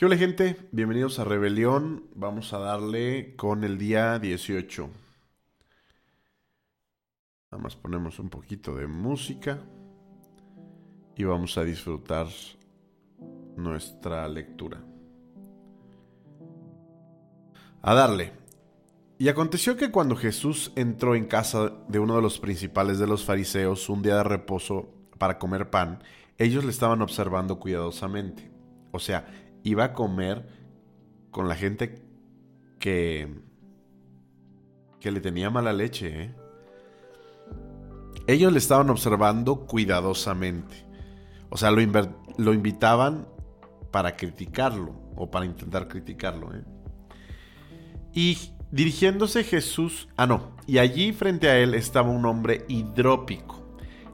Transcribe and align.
¿Qué 0.00 0.06
hola 0.06 0.16
gente? 0.16 0.56
Bienvenidos 0.72 1.18
a 1.18 1.24
Rebelión. 1.24 2.06
Vamos 2.14 2.54
a 2.54 2.58
darle 2.58 3.36
con 3.36 3.64
el 3.64 3.76
día 3.76 4.18
18. 4.18 4.88
Nada 7.52 7.62
más 7.62 7.76
ponemos 7.76 8.18
un 8.18 8.30
poquito 8.30 8.74
de 8.74 8.86
música 8.86 9.58
y 11.14 11.24
vamos 11.24 11.58
a 11.58 11.64
disfrutar 11.64 12.28
nuestra 13.58 14.26
lectura. 14.26 14.82
A 17.82 17.92
darle. 17.92 18.32
Y 19.18 19.28
aconteció 19.28 19.76
que 19.76 19.90
cuando 19.90 20.16
Jesús 20.16 20.72
entró 20.76 21.14
en 21.14 21.26
casa 21.26 21.74
de 21.88 21.98
uno 21.98 22.16
de 22.16 22.22
los 22.22 22.38
principales 22.38 22.98
de 22.98 23.06
los 23.06 23.26
fariseos 23.26 23.90
un 23.90 24.00
día 24.00 24.16
de 24.16 24.24
reposo 24.24 24.94
para 25.18 25.38
comer 25.38 25.68
pan, 25.68 26.02
ellos 26.38 26.64
le 26.64 26.70
estaban 26.70 27.02
observando 27.02 27.60
cuidadosamente. 27.60 28.50
O 28.92 28.98
sea, 28.98 29.49
iba 29.62 29.84
a 29.84 29.92
comer 29.92 30.46
con 31.30 31.48
la 31.48 31.54
gente 31.54 32.02
que 32.78 33.28
que 35.00 35.10
le 35.10 35.20
tenía 35.20 35.50
mala 35.50 35.72
leche. 35.72 36.24
¿eh? 36.24 36.34
Ellos 38.26 38.52
le 38.52 38.58
estaban 38.58 38.90
observando 38.90 39.66
cuidadosamente. 39.66 40.86
O 41.48 41.56
sea, 41.56 41.72
lo, 41.72 41.80
lo, 42.36 42.52
invitaban 42.52 43.26
para 43.90 44.14
criticarlo 44.14 44.94
o 45.16 45.30
para 45.30 45.46
intentar 45.46 45.88
criticarlo. 45.88 46.54
¿eh? 46.54 46.62
Y 48.12 48.38
dirigiéndose 48.70 49.42
Jesús, 49.42 50.08
ah 50.16 50.26
no, 50.26 50.54
y 50.66 50.78
allí 50.78 51.12
frente 51.12 51.48
a 51.48 51.58
él 51.58 51.74
estaba 51.74 52.10
un 52.10 52.24
hombre 52.26 52.64
hidrópico. 52.68 53.59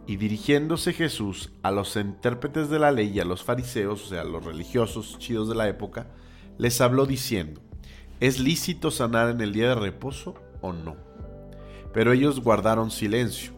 Y 0.06 0.16
dirigiéndose 0.16 0.92
Jesús 0.92 1.50
a 1.62 1.72
los 1.72 1.96
intérpretes 1.96 2.70
de 2.70 2.78
la 2.78 2.92
ley 2.92 3.10
y 3.14 3.20
a 3.20 3.24
los 3.24 3.42
fariseos, 3.42 4.04
o 4.04 4.08
sea, 4.08 4.20
a 4.20 4.24
los 4.24 4.44
religiosos 4.44 5.18
chidos 5.18 5.48
de 5.48 5.56
la 5.56 5.68
época, 5.68 6.06
les 6.58 6.80
habló 6.80 7.06
diciendo, 7.06 7.60
¿es 8.20 8.38
lícito 8.38 8.90
sanar 8.90 9.30
en 9.30 9.40
el 9.40 9.52
día 9.52 9.70
de 9.70 9.74
reposo 9.74 10.34
o 10.60 10.72
no? 10.72 10.96
Pero 11.92 12.12
ellos 12.12 12.40
guardaron 12.40 12.90
silencio. 12.90 13.52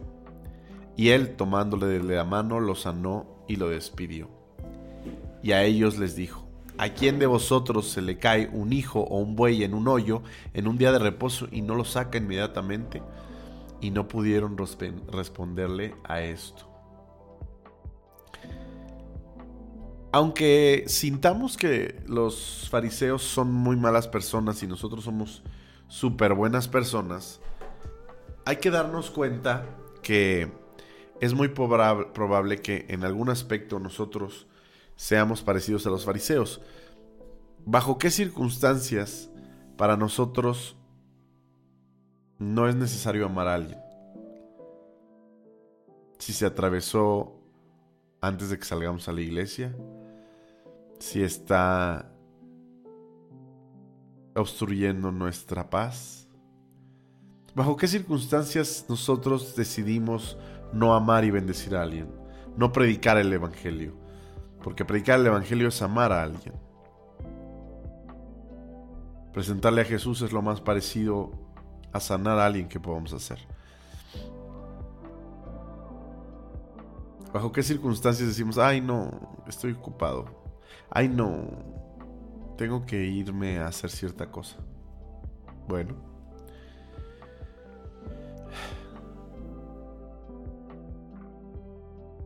Y 0.97 1.09
él, 1.09 1.35
tomándole 1.35 1.85
de 1.85 2.03
la 2.03 2.23
mano, 2.23 2.59
lo 2.59 2.73
sanó 2.73 3.43
y 3.47 3.55
lo 3.55 3.69
despidió. 3.69 4.29
Y 5.43 5.51
a 5.51 5.63
ellos 5.63 5.97
les 5.97 6.15
dijo, 6.15 6.47
¿a 6.77 6.89
quién 6.89 7.19
de 7.19 7.25
vosotros 7.25 7.89
se 7.89 8.01
le 8.01 8.17
cae 8.17 8.49
un 8.51 8.73
hijo 8.73 9.01
o 9.01 9.19
un 9.19 9.35
buey 9.35 9.63
en 9.63 9.73
un 9.73 9.87
hoyo 9.87 10.23
en 10.53 10.67
un 10.67 10.77
día 10.77 10.91
de 10.91 10.99
reposo 10.99 11.47
y 11.51 11.61
no 11.61 11.75
lo 11.75 11.85
saca 11.85 12.17
inmediatamente? 12.17 13.01
Y 13.81 13.91
no 13.91 14.07
pudieron 14.07 14.57
responderle 14.57 15.95
a 16.03 16.21
esto. 16.21 16.69
Aunque 20.11 20.85
sintamos 20.87 21.55
que 21.55 22.01
los 22.07 22.67
fariseos 22.69 23.21
son 23.21 23.51
muy 23.51 23.75
malas 23.75 24.07
personas 24.07 24.63
y 24.63 24.67
nosotros 24.67 25.03
somos 25.03 25.43
súper 25.87 26.33
buenas 26.33 26.67
personas, 26.67 27.41
hay 28.45 28.57
que 28.57 28.71
darnos 28.71 29.11
cuenta 29.11 29.65
que 30.01 30.51
es 31.21 31.33
muy 31.33 31.49
probable 31.49 32.61
que 32.61 32.85
en 32.89 33.03
algún 33.03 33.29
aspecto 33.29 33.79
nosotros 33.79 34.47
seamos 34.95 35.43
parecidos 35.43 35.85
a 35.85 35.91
los 35.91 36.05
fariseos. 36.05 36.61
¿Bajo 37.65 37.99
qué 37.99 38.09
circunstancias 38.09 39.29
para 39.77 39.95
nosotros 39.95 40.75
no 42.39 42.69
es 42.69 42.75
necesario 42.75 43.25
amar 43.25 43.47
a 43.47 43.55
alguien. 43.55 43.79
Si 46.17 46.33
se 46.33 46.45
atravesó 46.45 47.35
antes 48.21 48.49
de 48.49 48.57
que 48.57 48.65
salgamos 48.65 49.07
a 49.07 49.11
la 49.11 49.21
iglesia, 49.21 49.75
si 50.99 51.21
está 51.21 52.11
obstruyendo 54.35 55.11
nuestra 55.11 55.69
paz, 55.69 56.27
¿bajo 57.55 57.75
qué 57.75 57.87
circunstancias 57.87 58.85
nosotros 58.87 59.55
decidimos 59.55 60.37
no 60.73 60.93
amar 60.93 61.25
y 61.25 61.31
bendecir 61.31 61.75
a 61.75 61.81
alguien? 61.81 62.09
No 62.55 62.71
predicar 62.71 63.17
el 63.17 63.31
Evangelio, 63.31 63.95
porque 64.63 64.85
predicar 64.85 65.19
el 65.19 65.27
Evangelio 65.27 65.67
es 65.67 65.81
amar 65.81 66.13
a 66.13 66.23
alguien. 66.23 66.53
Presentarle 69.33 69.81
a 69.81 69.85
Jesús 69.85 70.21
es 70.21 70.31
lo 70.31 70.41
más 70.41 70.59
parecido 70.59 71.48
a 71.91 71.99
sanar 71.99 72.39
a 72.39 72.45
alguien 72.45 72.67
que 72.67 72.79
podamos 72.79 73.13
hacer. 73.13 73.39
¿Bajo 77.33 77.51
qué 77.51 77.61
circunstancias 77.61 78.27
decimos, 78.27 78.57
ay 78.57 78.81
no, 78.81 79.43
estoy 79.47 79.73
ocupado? 79.73 80.25
Ay 80.89 81.07
no, 81.07 81.47
tengo 82.57 82.85
que 82.85 83.05
irme 83.05 83.59
a 83.59 83.67
hacer 83.67 83.91
cierta 83.91 84.31
cosa. 84.31 84.57
Bueno. 85.67 85.95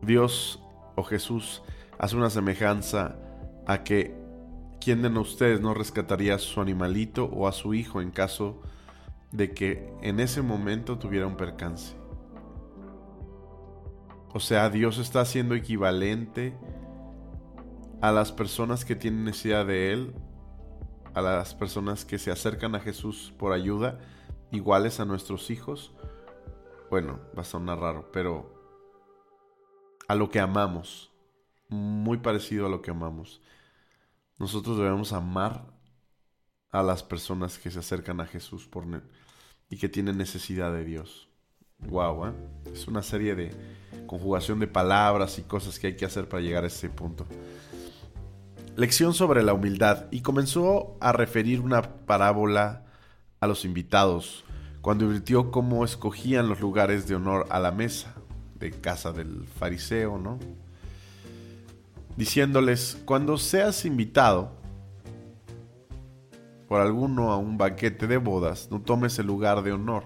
Dios 0.00 0.60
o 0.96 1.02
Jesús 1.02 1.62
hace 1.98 2.16
una 2.16 2.30
semejanza 2.30 3.16
a 3.66 3.84
que 3.84 4.14
¿quién 4.80 5.00
de 5.02 5.08
ustedes 5.18 5.60
no 5.60 5.72
rescataría 5.72 6.34
a 6.34 6.38
su 6.38 6.60
animalito 6.60 7.24
o 7.26 7.48
a 7.48 7.52
su 7.52 7.74
hijo 7.74 8.02
en 8.02 8.10
caso 8.10 8.60
de 8.60 8.73
de 9.34 9.52
que 9.52 9.92
en 10.00 10.20
ese 10.20 10.42
momento 10.42 10.96
tuviera 10.96 11.26
un 11.26 11.36
percance. 11.36 11.96
O 14.32 14.38
sea, 14.38 14.70
Dios 14.70 14.98
está 14.98 15.22
haciendo 15.22 15.56
equivalente 15.56 16.56
a 18.00 18.12
las 18.12 18.30
personas 18.30 18.84
que 18.84 18.94
tienen 18.94 19.24
necesidad 19.24 19.66
de 19.66 19.92
Él, 19.92 20.14
a 21.14 21.20
las 21.20 21.52
personas 21.54 22.04
que 22.04 22.18
se 22.18 22.30
acercan 22.30 22.76
a 22.76 22.80
Jesús 22.80 23.34
por 23.36 23.52
ayuda, 23.52 23.98
iguales 24.52 25.00
a 25.00 25.04
nuestros 25.04 25.50
hijos. 25.50 25.92
Bueno, 26.88 27.18
va 27.36 27.42
a 27.42 27.44
sonar 27.44 27.80
raro, 27.80 28.12
pero 28.12 28.54
a 30.06 30.14
lo 30.14 30.30
que 30.30 30.38
amamos, 30.38 31.12
muy 31.68 32.18
parecido 32.18 32.66
a 32.66 32.68
lo 32.68 32.82
que 32.82 32.92
amamos. 32.92 33.42
Nosotros 34.38 34.78
debemos 34.78 35.12
amar 35.12 35.74
a 36.70 36.84
las 36.84 37.02
personas 37.02 37.58
que 37.58 37.72
se 37.72 37.80
acercan 37.80 38.20
a 38.20 38.26
Jesús 38.26 38.68
por 38.68 38.86
y 39.70 39.76
que 39.76 39.88
tienen 39.88 40.18
necesidad 40.18 40.72
de 40.72 40.84
Dios. 40.84 41.28
Wow, 41.78 42.26
¿eh? 42.26 42.32
es 42.72 42.86
una 42.86 43.02
serie 43.02 43.34
de 43.34 43.50
conjugación 44.06 44.60
de 44.60 44.66
palabras 44.66 45.38
y 45.38 45.42
cosas 45.42 45.78
que 45.78 45.88
hay 45.88 45.96
que 45.96 46.04
hacer 46.04 46.28
para 46.28 46.42
llegar 46.42 46.64
a 46.64 46.68
ese 46.68 46.88
punto. 46.88 47.26
Lección 48.76 49.14
sobre 49.14 49.42
la 49.42 49.54
humildad 49.54 50.06
y 50.10 50.20
comenzó 50.20 50.96
a 51.00 51.12
referir 51.12 51.60
una 51.60 51.82
parábola 51.82 52.84
a 53.40 53.46
los 53.46 53.64
invitados 53.64 54.44
cuando 54.80 55.06
advirtió 55.06 55.50
cómo 55.50 55.84
escogían 55.84 56.48
los 56.48 56.60
lugares 56.60 57.06
de 57.06 57.14
honor 57.14 57.46
a 57.50 57.60
la 57.60 57.70
mesa 57.70 58.14
de 58.58 58.70
casa 58.70 59.12
del 59.12 59.46
fariseo, 59.46 60.18
¿no? 60.18 60.38
Diciéndoles, 62.16 62.98
cuando 63.04 63.38
seas 63.38 63.84
invitado, 63.84 64.52
por 66.68 66.80
alguno 66.80 67.32
a 67.32 67.36
un 67.36 67.58
banquete 67.58 68.06
de 68.06 68.16
bodas, 68.16 68.68
no 68.70 68.80
tomes 68.80 69.18
el 69.18 69.26
lugar 69.26 69.62
de 69.62 69.72
honor. 69.72 70.04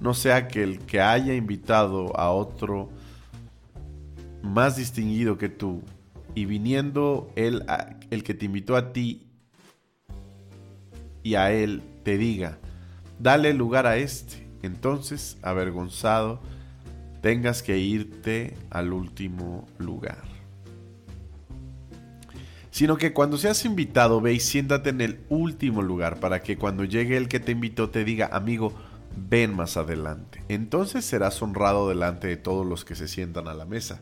No 0.00 0.14
sea 0.14 0.48
que 0.48 0.62
el 0.62 0.80
que 0.80 1.00
haya 1.00 1.34
invitado 1.34 2.16
a 2.18 2.30
otro 2.30 2.90
más 4.42 4.76
distinguido 4.76 5.38
que 5.38 5.48
tú, 5.48 5.82
y 6.34 6.46
viniendo 6.46 7.30
él, 7.36 7.64
el 8.10 8.24
que 8.24 8.34
te 8.34 8.46
invitó 8.46 8.74
a 8.76 8.92
ti 8.92 9.28
y 11.22 11.34
a 11.34 11.52
él, 11.52 11.82
te 12.02 12.16
diga, 12.16 12.58
dale 13.18 13.52
lugar 13.54 13.86
a 13.86 13.96
este. 13.96 14.48
Entonces, 14.62 15.38
avergonzado, 15.42 16.40
tengas 17.20 17.62
que 17.62 17.78
irte 17.78 18.56
al 18.70 18.92
último 18.92 19.66
lugar 19.78 20.31
sino 22.82 22.98
que 22.98 23.12
cuando 23.12 23.38
seas 23.38 23.64
invitado, 23.64 24.20
ve 24.20 24.32
y 24.32 24.40
siéntate 24.40 24.90
en 24.90 25.00
el 25.02 25.20
último 25.28 25.82
lugar 25.82 26.18
para 26.18 26.42
que 26.42 26.58
cuando 26.58 26.82
llegue 26.82 27.16
el 27.16 27.28
que 27.28 27.38
te 27.38 27.52
invitó 27.52 27.90
te 27.90 28.02
diga, 28.02 28.30
amigo, 28.32 28.72
ven 29.16 29.54
más 29.54 29.76
adelante. 29.76 30.42
Entonces 30.48 31.04
serás 31.04 31.40
honrado 31.42 31.88
delante 31.88 32.26
de 32.26 32.36
todos 32.36 32.66
los 32.66 32.84
que 32.84 32.96
se 32.96 33.06
sientan 33.06 33.46
a 33.46 33.54
la 33.54 33.66
mesa, 33.66 34.00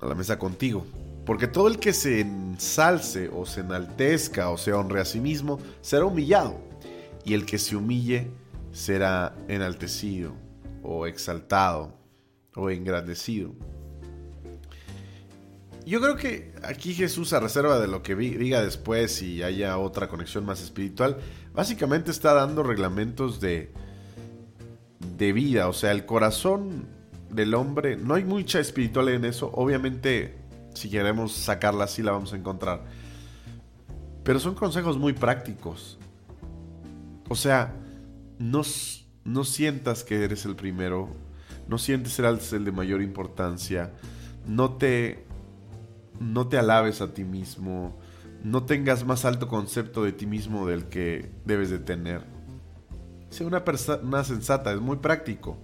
a 0.00 0.06
la 0.06 0.14
mesa 0.14 0.38
contigo. 0.38 0.86
Porque 1.26 1.46
todo 1.46 1.68
el 1.68 1.78
que 1.78 1.92
se 1.92 2.20
ensalce 2.20 3.28
o 3.28 3.44
se 3.44 3.60
enaltezca 3.60 4.48
o 4.48 4.56
se 4.56 4.72
honre 4.72 5.02
a 5.02 5.04
sí 5.04 5.20
mismo 5.20 5.60
será 5.82 6.06
humillado. 6.06 6.58
Y 7.22 7.34
el 7.34 7.44
que 7.44 7.58
se 7.58 7.76
humille 7.76 8.30
será 8.72 9.36
enaltecido 9.48 10.32
o 10.82 11.06
exaltado 11.06 11.98
o 12.54 12.70
engrandecido. 12.70 13.52
Yo 15.86 16.00
creo 16.00 16.16
que 16.16 16.54
aquí 16.62 16.94
Jesús, 16.94 17.32
a 17.34 17.40
reserva 17.40 17.78
de 17.78 17.88
lo 17.88 18.02
que 18.02 18.14
diga 18.16 18.62
después 18.62 19.20
y 19.20 19.42
haya 19.42 19.76
otra 19.76 20.08
conexión 20.08 20.46
más 20.46 20.62
espiritual, 20.62 21.18
básicamente 21.52 22.10
está 22.10 22.32
dando 22.32 22.62
reglamentos 22.62 23.40
de, 23.40 23.70
de 25.18 25.32
vida. 25.32 25.68
O 25.68 25.74
sea, 25.74 25.92
el 25.92 26.06
corazón 26.06 26.86
del 27.30 27.54
hombre, 27.54 27.96
no 27.96 28.14
hay 28.14 28.24
mucha 28.24 28.60
espiritual 28.60 29.10
en 29.10 29.26
eso. 29.26 29.50
Obviamente, 29.52 30.38
si 30.74 30.88
queremos 30.88 31.32
sacarla 31.32 31.84
así, 31.84 32.02
la 32.02 32.12
vamos 32.12 32.32
a 32.32 32.36
encontrar. 32.36 32.84
Pero 34.22 34.40
son 34.40 34.54
consejos 34.54 34.96
muy 34.96 35.12
prácticos. 35.12 35.98
O 37.28 37.34
sea, 37.34 37.74
no, 38.38 38.62
no 39.24 39.44
sientas 39.44 40.02
que 40.04 40.24
eres 40.24 40.46
el 40.46 40.56
primero, 40.56 41.08
no 41.68 41.78
sientes 41.78 42.12
ser 42.12 42.24
el 42.24 42.64
de 42.64 42.72
mayor 42.72 43.02
importancia, 43.02 43.92
no 44.46 44.72
te, 44.76 45.23
no 46.24 46.48
te 46.48 46.58
alabes 46.58 47.00
a 47.00 47.12
ti 47.12 47.24
mismo, 47.24 47.98
no 48.42 48.64
tengas 48.64 49.04
más 49.04 49.24
alto 49.24 49.48
concepto 49.48 50.04
de 50.04 50.12
ti 50.12 50.26
mismo 50.26 50.66
del 50.66 50.86
que 50.86 51.30
debes 51.44 51.70
de 51.70 51.78
tener. 51.78 52.22
Sé 53.30 53.44
una 53.44 53.64
persona 53.64 54.24
sensata, 54.24 54.72
es 54.72 54.80
muy 54.80 54.96
práctico. 54.96 55.58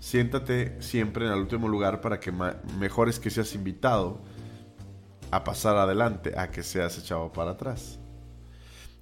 Siéntate 0.00 0.80
siempre 0.80 1.26
en 1.26 1.32
el 1.32 1.40
último 1.40 1.68
lugar 1.68 2.00
para 2.00 2.20
que 2.20 2.32
mejor 2.78 3.08
es 3.08 3.18
que 3.18 3.30
seas 3.30 3.54
invitado 3.54 4.20
a 5.30 5.44
pasar 5.44 5.76
adelante, 5.76 6.38
a 6.38 6.50
que 6.50 6.62
seas 6.62 6.96
echado 6.98 7.32
para 7.32 7.52
atrás. 7.52 7.98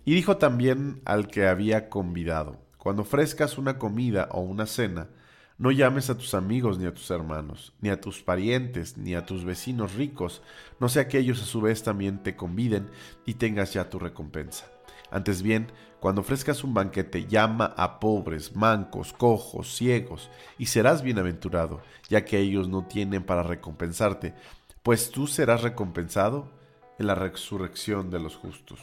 Y 0.04 0.14
dijo 0.14 0.36
también 0.38 1.02
al 1.04 1.28
que 1.28 1.46
había 1.46 1.88
convidado, 1.88 2.56
cuando 2.78 3.02
ofrezcas 3.02 3.58
una 3.58 3.78
comida 3.78 4.28
o 4.32 4.40
una 4.40 4.66
cena, 4.66 5.08
no 5.58 5.70
llames 5.70 6.10
a 6.10 6.18
tus 6.18 6.34
amigos 6.34 6.78
ni 6.78 6.86
a 6.86 6.92
tus 6.92 7.10
hermanos, 7.10 7.72
ni 7.80 7.88
a 7.88 8.00
tus 8.00 8.22
parientes, 8.22 8.96
ni 8.98 9.14
a 9.14 9.24
tus 9.24 9.44
vecinos 9.44 9.94
ricos, 9.94 10.42
no 10.80 10.88
sea 10.88 11.08
que 11.08 11.18
ellos 11.18 11.42
a 11.42 11.46
su 11.46 11.60
vez 11.60 11.82
también 11.82 12.22
te 12.22 12.36
conviden 12.36 12.90
y 13.24 13.34
tengas 13.34 13.72
ya 13.72 13.88
tu 13.88 13.98
recompensa. 13.98 14.66
Antes 15.10 15.42
bien, 15.42 15.72
cuando 16.00 16.20
ofrezcas 16.20 16.62
un 16.62 16.74
banquete, 16.74 17.26
llama 17.26 17.72
a 17.76 18.00
pobres, 18.00 18.54
mancos, 18.54 19.12
cojos, 19.12 19.74
ciegos, 19.74 20.30
y 20.58 20.66
serás 20.66 21.02
bienaventurado, 21.02 21.80
ya 22.08 22.24
que 22.24 22.38
ellos 22.38 22.68
no 22.68 22.86
tienen 22.86 23.24
para 23.24 23.42
recompensarte, 23.42 24.34
pues 24.82 25.10
tú 25.10 25.26
serás 25.26 25.62
recompensado 25.62 26.50
en 26.98 27.06
la 27.06 27.14
resurrección 27.14 28.10
de 28.10 28.20
los 28.20 28.36
justos. 28.36 28.80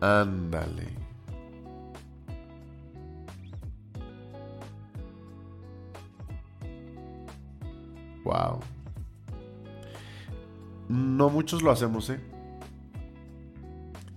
Ándale. 0.00 0.99
No 10.88 11.30
muchos 11.30 11.62
lo 11.62 11.70
hacemos, 11.70 12.10
¿eh? 12.10 12.20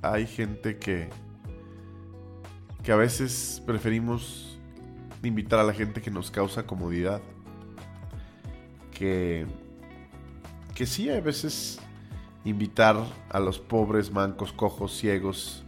Hay 0.01 0.25
gente 0.27 0.77
que 0.77 1.09
que 2.83 2.91
a 2.91 2.97
veces 2.97 3.63
preferimos 3.65 4.59
invitar 5.23 5.59
a 5.59 5.63
la 5.63 5.73
gente 5.73 6.01
que 6.01 6.11
nos 6.11 6.31
causa 6.31 6.67
comodidad. 6.67 7.21
Que 8.91 9.45
que 10.75 10.85
sí, 10.85 11.09
a 11.09 11.21
veces 11.21 11.79
invitar 12.43 12.97
a 13.29 13.39
los 13.39 13.59
pobres, 13.59 14.11
mancos, 14.11 14.51
cojos, 14.51 14.97
ciegos, 14.97 15.63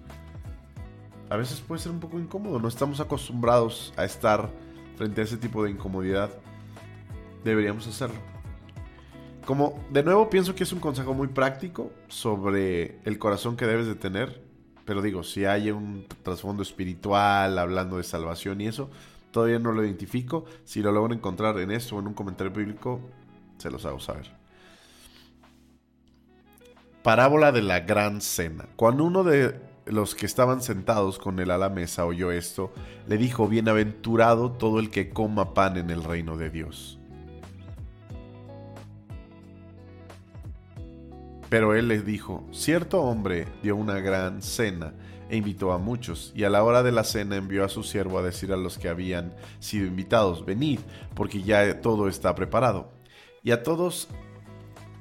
a 1.29 1.37
veces 1.37 1.61
puede 1.61 1.81
ser 1.81 1.91
un 1.91 1.99
poco 1.99 2.19
incómodo. 2.19 2.59
No 2.59 2.67
estamos 2.67 2.99
acostumbrados 2.99 3.93
a 3.97 4.05
estar 4.05 4.49
frente 4.95 5.21
a 5.21 5.23
ese 5.23 5.37
tipo 5.37 5.63
de 5.63 5.71
incomodidad. 5.71 6.29
Deberíamos 7.43 7.87
hacerlo. 7.87 8.34
Como 9.45 9.79
de 9.91 10.01
nuevo 10.01 10.29
pienso 10.29 10.55
que 10.55 10.63
es 10.63 10.73
un 10.73 10.79
consejo 10.79 11.13
muy 11.13 11.27
práctico 11.27 11.91
sobre 12.07 12.99
el 13.03 13.19
corazón 13.19 13.55
que 13.55 13.67
debes 13.67 13.85
de 13.85 13.95
tener. 13.95 14.43
Pero 14.85 15.01
digo, 15.01 15.23
si 15.23 15.45
hay 15.45 15.71
un 15.71 16.05
trasfondo 16.23 16.63
espiritual 16.63 17.57
hablando 17.57 17.97
de 17.97 18.03
salvación 18.03 18.61
y 18.61 18.67
eso, 18.67 18.89
todavía 19.31 19.59
no 19.59 19.71
lo 19.71 19.83
identifico. 19.83 20.45
Si 20.63 20.81
lo 20.81 20.91
logro 20.91 21.13
encontrar 21.13 21.59
en 21.59 21.71
esto 21.71 21.95
o 21.95 21.99
en 21.99 22.07
un 22.07 22.13
comentario 22.13 22.51
bíblico, 22.51 23.01
se 23.57 23.69
los 23.69 23.85
hago 23.85 23.99
saber. 23.99 24.31
Parábola 27.03 27.51
de 27.51 27.61
la 27.61 27.81
gran 27.81 28.21
cena. 28.21 28.65
Cuando 28.75 29.03
uno 29.03 29.23
de 29.23 29.59
los 29.85 30.15
que 30.15 30.25
estaban 30.25 30.63
sentados 30.63 31.19
con 31.19 31.39
él 31.39 31.51
a 31.51 31.59
la 31.59 31.69
mesa 31.69 32.05
oyó 32.05 32.31
esto, 32.31 32.73
le 33.07 33.17
dijo, 33.17 33.47
Bienaventurado 33.47 34.51
todo 34.51 34.79
el 34.79 34.89
que 34.89 35.11
coma 35.11 35.53
pan 35.53 35.77
en 35.77 35.91
el 35.91 36.03
reino 36.03 36.35
de 36.35 36.49
Dios. 36.49 36.99
Pero 41.49 41.75
él 41.75 41.87
les 41.87 42.05
dijo, 42.05 42.43
cierto 42.51 43.01
hombre 43.01 43.47
dio 43.61 43.75
una 43.75 43.99
gran 43.99 44.41
cena 44.41 44.93
e 45.29 45.37
invitó 45.37 45.71
a 45.71 45.77
muchos, 45.77 46.31
y 46.35 46.43
a 46.43 46.49
la 46.49 46.63
hora 46.63 46.83
de 46.83 46.91
la 46.91 47.03
cena 47.03 47.35
envió 47.35 47.63
a 47.63 47.69
su 47.69 47.83
siervo 47.83 48.19
a 48.19 48.23
decir 48.23 48.51
a 48.51 48.57
los 48.57 48.77
que 48.77 48.89
habían 48.89 49.33
sido 49.59 49.87
invitados, 49.87 50.45
venid, 50.45 50.79
porque 51.15 51.41
ya 51.41 51.81
todo 51.81 52.07
está 52.07 52.35
preparado. 52.35 52.91
Y 53.43 53.51
a 53.51 53.63
todos 53.63 54.07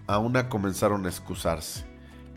a 0.06 0.18
una 0.18 0.48
comenzaron 0.48 1.06
a 1.06 1.08
excusarse. 1.08 1.84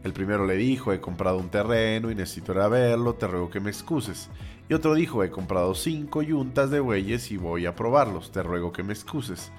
El 0.04 0.14
primero 0.14 0.46
le 0.46 0.56
dijo, 0.56 0.94
he 0.94 1.02
comprado 1.02 1.38
un 1.38 1.50
terreno 1.50 2.12
y 2.12 2.16
necesito 2.16 2.54
ir 2.54 2.60
a 2.60 2.68
verlo, 2.68 3.16
te 3.16 3.28
ruego 3.28 3.50
que 3.50 3.60
me 3.60 3.70
excuses. 3.70 4.30
Y 4.70 4.74
otro 4.74 4.94
dijo, 4.96 5.24
he 5.24 5.30
comprado 5.30 5.76
cinco 5.76 6.22
yuntas 6.22 6.70
de 6.70 6.80
bueyes 6.80 7.32
y 7.32 7.38
voy 7.38 7.66
a 7.66 7.76
probarlos, 7.76 8.32
te 8.32 8.44
ruego 8.44 8.72
que 8.72 8.84
me 8.84 8.94
excuses. 8.94 9.52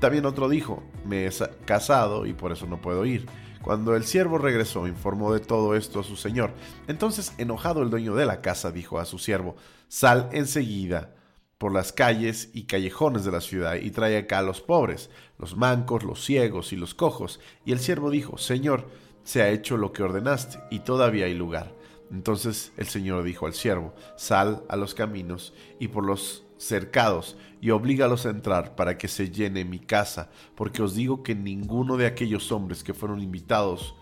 También 0.00 0.26
otro 0.26 0.48
dijo, 0.48 0.82
me 1.06 1.26
he 1.26 1.30
casado 1.64 2.26
y 2.26 2.34
por 2.34 2.52
eso 2.52 2.66
no 2.66 2.80
puedo 2.80 3.06
ir. 3.06 3.26
Cuando 3.62 3.96
el 3.96 4.04
siervo 4.04 4.38
regresó, 4.38 4.86
informó 4.86 5.32
de 5.32 5.40
todo 5.40 5.74
esto 5.74 6.00
a 6.00 6.04
su 6.04 6.16
señor. 6.16 6.52
Entonces, 6.88 7.32
enojado 7.38 7.82
el 7.82 7.90
dueño 7.90 8.14
de 8.14 8.26
la 8.26 8.40
casa, 8.40 8.70
dijo 8.70 8.98
a 8.98 9.04
su 9.04 9.18
siervo, 9.18 9.56
sal 9.88 10.28
enseguida 10.32 11.14
por 11.58 11.72
las 11.72 11.92
calles 11.92 12.50
y 12.52 12.64
callejones 12.64 13.24
de 13.24 13.32
la 13.32 13.40
ciudad 13.40 13.76
y 13.76 13.90
trae 13.90 14.18
acá 14.18 14.40
a 14.40 14.42
los 14.42 14.60
pobres, 14.60 15.10
los 15.38 15.56
mancos, 15.56 16.04
los 16.04 16.24
ciegos 16.24 16.72
y 16.72 16.76
los 16.76 16.94
cojos. 16.94 17.40
Y 17.64 17.72
el 17.72 17.80
siervo 17.80 18.10
dijo, 18.10 18.38
Señor, 18.38 18.88
se 19.24 19.42
ha 19.42 19.50
hecho 19.50 19.76
lo 19.76 19.92
que 19.92 20.02
ordenaste, 20.02 20.58
y 20.70 20.80
todavía 20.80 21.26
hay 21.26 21.34
lugar. 21.34 21.74
Entonces 22.10 22.72
el 22.76 22.86
Señor 22.86 23.24
dijo 23.24 23.46
al 23.46 23.54
siervo, 23.54 23.94
sal 24.16 24.62
a 24.68 24.76
los 24.76 24.94
caminos 24.94 25.52
y 25.80 25.88
por 25.88 26.04
los 26.04 26.45
cercados, 26.58 27.36
y 27.60 27.70
oblígalos 27.70 28.26
a 28.26 28.30
entrar 28.30 28.76
para 28.76 28.98
que 28.98 29.08
se 29.08 29.30
llene 29.30 29.64
mi 29.64 29.78
casa, 29.78 30.30
porque 30.54 30.82
os 30.82 30.94
digo 30.94 31.22
que 31.22 31.34
ninguno 31.34 31.96
de 31.96 32.06
aquellos 32.06 32.52
hombres 32.52 32.84
que 32.84 32.94
fueron 32.94 33.20
invitados 33.20 33.94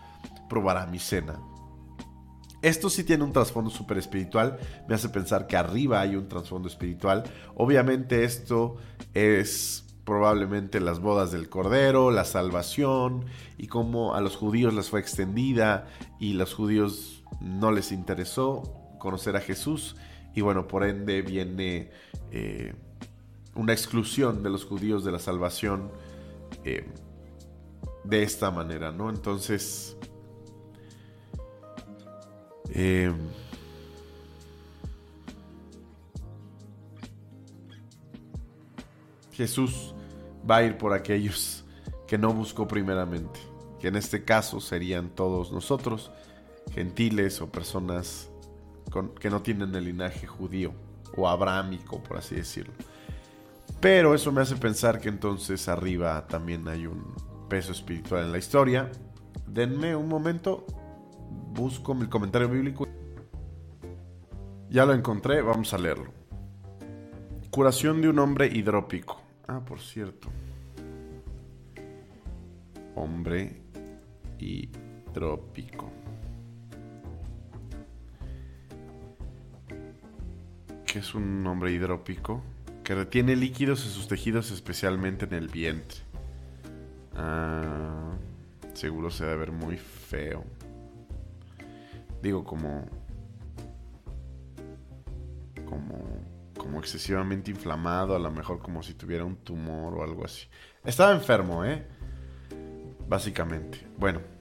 probará 0.49 0.85
mi 0.85 0.99
cena. 0.99 1.39
Esto 2.61 2.89
sí 2.89 3.03
tiene 3.03 3.23
un 3.23 3.31
trasfondo 3.31 3.69
súper 3.69 3.97
espiritual, 3.97 4.57
me 4.87 4.95
hace 4.95 5.09
pensar 5.09 5.47
que 5.47 5.55
arriba 5.55 6.01
hay 6.01 6.15
un 6.15 6.27
trasfondo 6.27 6.67
espiritual. 6.67 7.23
Obviamente 7.55 8.23
esto 8.23 8.77
es 9.13 9.85
probablemente 10.03 10.79
las 10.79 10.99
bodas 10.99 11.31
del 11.31 11.49
Cordero, 11.49 12.11
la 12.11 12.25
salvación 12.25 13.25
y 13.57 13.67
cómo 13.67 14.15
a 14.15 14.21
los 14.21 14.35
judíos 14.35 14.73
les 14.73 14.89
fue 14.89 14.99
extendida 14.99 15.87
y 16.19 16.33
los 16.33 16.53
judíos 16.53 17.23
no 17.39 17.71
les 17.71 17.91
interesó 17.91 18.63
conocer 18.99 19.35
a 19.35 19.41
Jesús 19.41 19.95
y 20.35 20.41
bueno, 20.41 20.67
por 20.67 20.83
ende 20.83 21.21
viene 21.21 21.89
eh, 22.31 22.73
una 23.55 23.71
exclusión 23.71 24.43
de 24.43 24.49
los 24.49 24.65
judíos 24.65 25.05
de 25.05 25.11
la 25.13 25.19
salvación 25.19 25.89
eh, 26.65 26.85
de 28.03 28.23
esta 28.23 28.51
manera, 28.51 28.91
¿no? 28.91 29.09
Entonces... 29.09 29.97
Eh, 32.77 33.13
Jesús 39.31 39.93
va 40.49 40.57
a 40.57 40.63
ir 40.63 40.77
por 40.77 40.93
aquellos 40.93 41.63
que 42.07 42.17
no 42.17 42.33
buscó 42.33 42.67
primeramente, 42.67 43.39
que 43.79 43.87
en 43.87 43.95
este 43.95 44.23
caso 44.23 44.59
serían 44.59 45.09
todos 45.09 45.51
nosotros, 45.51 46.11
gentiles 46.73 47.41
o 47.41 47.49
personas 47.49 48.29
que 49.19 49.29
no 49.29 49.41
tienen 49.41 49.73
el 49.75 49.85
linaje 49.85 50.27
judío 50.27 50.73
o 51.15 51.27
abrámico, 51.27 52.01
por 52.01 52.17
así 52.17 52.35
decirlo. 52.35 52.73
Pero 53.79 54.15
eso 54.15 54.31
me 54.31 54.41
hace 54.41 54.55
pensar 54.55 54.99
que 54.99 55.09
entonces 55.09 55.67
arriba 55.67 56.25
también 56.27 56.67
hay 56.67 56.87
un 56.87 57.13
peso 57.49 57.71
espiritual 57.71 58.25
en 58.25 58.31
la 58.31 58.37
historia. 58.37 58.91
Denme 59.47 59.95
un 59.95 60.07
momento, 60.07 60.65
busco 61.53 61.93
mi 61.93 62.07
comentario 62.07 62.49
bíblico. 62.49 62.87
Ya 64.69 64.85
lo 64.85 64.93
encontré, 64.93 65.41
vamos 65.41 65.73
a 65.73 65.77
leerlo. 65.77 66.11
Curación 67.49 68.01
de 68.01 68.09
un 68.09 68.19
hombre 68.19 68.47
hidrópico. 68.47 69.21
Ah, 69.47 69.61
por 69.63 69.79
cierto. 69.79 70.29
Hombre 72.95 73.61
hidrópico. 74.39 75.91
¿Qué 80.95 80.99
es 80.99 81.13
un 81.13 81.45
hombre 81.45 81.73
hidrópico? 81.73 82.41
Que 82.85 82.95
retiene 82.95 83.35
líquidos 83.35 83.83
en 83.83 83.91
sus 83.91 84.07
tejidos, 84.07 84.49
especialmente 84.51 85.25
en 85.25 85.33
el 85.33 85.49
vientre. 85.49 85.97
Ah, 87.13 88.13
seguro 88.73 89.11
se 89.11 89.25
debe 89.25 89.35
ver 89.35 89.51
muy 89.51 89.75
feo. 89.75 90.45
Digo, 92.21 92.45
como. 92.45 92.85
Como 95.65 96.05
como 96.57 96.79
excesivamente 96.79 97.51
inflamado, 97.51 98.15
a 98.15 98.19
lo 98.19 98.31
mejor 98.31 98.59
como 98.59 98.81
si 98.81 98.93
tuviera 98.93 99.25
un 99.25 99.35
tumor 99.35 99.95
o 99.95 100.01
algo 100.01 100.23
así. 100.23 100.47
Estaba 100.85 101.11
enfermo, 101.11 101.65
¿eh? 101.65 101.85
Básicamente. 103.05 103.85
Bueno. 103.97 104.34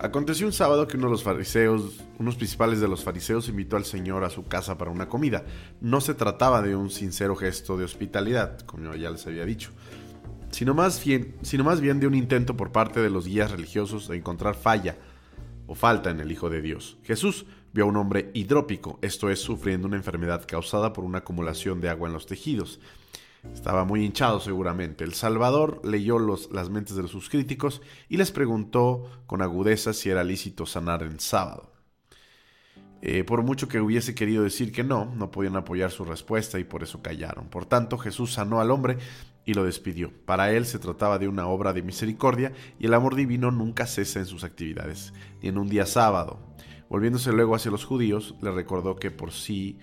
Aconteció 0.00 0.46
un 0.46 0.52
sábado 0.52 0.86
que 0.86 0.96
uno 0.96 1.06
de 1.06 1.12
los 1.12 1.24
fariseos, 1.24 2.04
unos 2.20 2.36
principales 2.36 2.78
de 2.78 2.86
los 2.86 3.02
fariseos, 3.02 3.48
invitó 3.48 3.76
al 3.76 3.84
Señor 3.84 4.22
a 4.22 4.30
su 4.30 4.44
casa 4.44 4.78
para 4.78 4.92
una 4.92 5.08
comida. 5.08 5.44
No 5.80 6.00
se 6.00 6.14
trataba 6.14 6.62
de 6.62 6.76
un 6.76 6.88
sincero 6.88 7.34
gesto 7.34 7.76
de 7.76 7.84
hospitalidad, 7.84 8.60
como 8.60 8.94
ya 8.94 9.10
les 9.10 9.26
había 9.26 9.44
dicho, 9.44 9.70
sino 10.52 10.72
más 10.72 11.04
bien, 11.04 11.34
sino 11.42 11.64
más 11.64 11.80
bien 11.80 11.98
de 11.98 12.06
un 12.06 12.14
intento 12.14 12.56
por 12.56 12.70
parte 12.70 13.00
de 13.00 13.10
los 13.10 13.26
guías 13.26 13.50
religiosos 13.50 14.06
de 14.06 14.16
encontrar 14.18 14.54
falla 14.54 14.96
o 15.66 15.74
falta 15.74 16.10
en 16.10 16.20
el 16.20 16.30
Hijo 16.30 16.48
de 16.48 16.62
Dios. 16.62 16.98
Jesús 17.02 17.46
vio 17.72 17.82
a 17.82 17.88
un 17.88 17.96
hombre 17.96 18.30
hidrópico, 18.34 19.00
esto 19.02 19.30
es, 19.30 19.40
sufriendo 19.40 19.88
una 19.88 19.96
enfermedad 19.96 20.44
causada 20.46 20.92
por 20.92 21.02
una 21.04 21.18
acumulación 21.18 21.80
de 21.80 21.88
agua 21.88 22.06
en 22.06 22.14
los 22.14 22.26
tejidos. 22.26 22.78
Estaba 23.52 23.84
muy 23.84 24.04
hinchado 24.04 24.40
seguramente. 24.40 25.04
El 25.04 25.14
Salvador 25.14 25.80
leyó 25.84 26.18
los, 26.18 26.50
las 26.50 26.70
mentes 26.70 26.96
de 26.96 27.08
sus 27.08 27.28
críticos 27.28 27.80
y 28.08 28.16
les 28.16 28.32
preguntó 28.32 29.04
con 29.26 29.42
agudeza 29.42 29.92
si 29.92 30.10
era 30.10 30.24
lícito 30.24 30.66
sanar 30.66 31.02
en 31.02 31.20
sábado. 31.20 31.72
Eh, 33.00 33.22
por 33.22 33.42
mucho 33.42 33.68
que 33.68 33.80
hubiese 33.80 34.14
querido 34.14 34.42
decir 34.42 34.72
que 34.72 34.82
no, 34.82 35.04
no 35.14 35.30
podían 35.30 35.54
apoyar 35.54 35.92
su 35.92 36.04
respuesta 36.04 36.58
y 36.58 36.64
por 36.64 36.82
eso 36.82 37.00
callaron. 37.00 37.48
Por 37.48 37.64
tanto, 37.64 37.96
Jesús 37.96 38.32
sanó 38.32 38.60
al 38.60 38.72
hombre 38.72 38.98
y 39.44 39.54
lo 39.54 39.64
despidió. 39.64 40.12
Para 40.26 40.52
él 40.52 40.66
se 40.66 40.80
trataba 40.80 41.18
de 41.18 41.28
una 41.28 41.46
obra 41.46 41.72
de 41.72 41.82
misericordia 41.82 42.52
y 42.78 42.86
el 42.86 42.94
amor 42.94 43.14
divino 43.14 43.50
nunca 43.50 43.86
cesa 43.86 44.18
en 44.18 44.26
sus 44.26 44.42
actividades, 44.42 45.12
ni 45.40 45.48
en 45.48 45.58
un 45.58 45.68
día 45.68 45.86
sábado. 45.86 46.40
Volviéndose 46.90 47.32
luego 47.32 47.54
hacia 47.54 47.70
los 47.70 47.84
judíos, 47.84 48.34
le 48.42 48.50
recordó 48.50 48.96
que 48.96 49.10
por 49.10 49.30
sí 49.30 49.78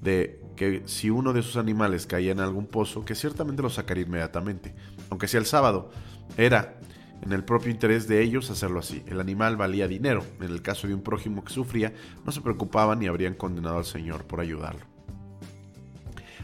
de 0.00 0.40
que 0.58 0.82
si 0.86 1.08
uno 1.08 1.32
de 1.32 1.42
sus 1.42 1.56
animales 1.56 2.06
caía 2.06 2.32
en 2.32 2.40
algún 2.40 2.66
pozo, 2.66 3.04
que 3.04 3.14
ciertamente 3.14 3.62
lo 3.62 3.70
sacaría 3.70 4.04
inmediatamente, 4.04 4.74
aunque 5.08 5.28
sea 5.28 5.38
el 5.38 5.46
sábado. 5.46 5.90
Era 6.36 6.80
en 7.22 7.32
el 7.32 7.44
propio 7.44 7.70
interés 7.70 8.08
de 8.08 8.20
ellos 8.20 8.50
hacerlo 8.50 8.80
así. 8.80 9.04
El 9.06 9.20
animal 9.20 9.56
valía 9.56 9.86
dinero. 9.86 10.24
En 10.40 10.50
el 10.50 10.60
caso 10.60 10.88
de 10.88 10.94
un 10.94 11.02
prójimo 11.02 11.44
que 11.44 11.52
sufría, 11.52 11.92
no 12.26 12.32
se 12.32 12.40
preocupaban 12.40 12.98
ni 12.98 13.06
habrían 13.06 13.34
condenado 13.34 13.78
al 13.78 13.84
Señor 13.84 14.24
por 14.24 14.40
ayudarlo. 14.40 14.84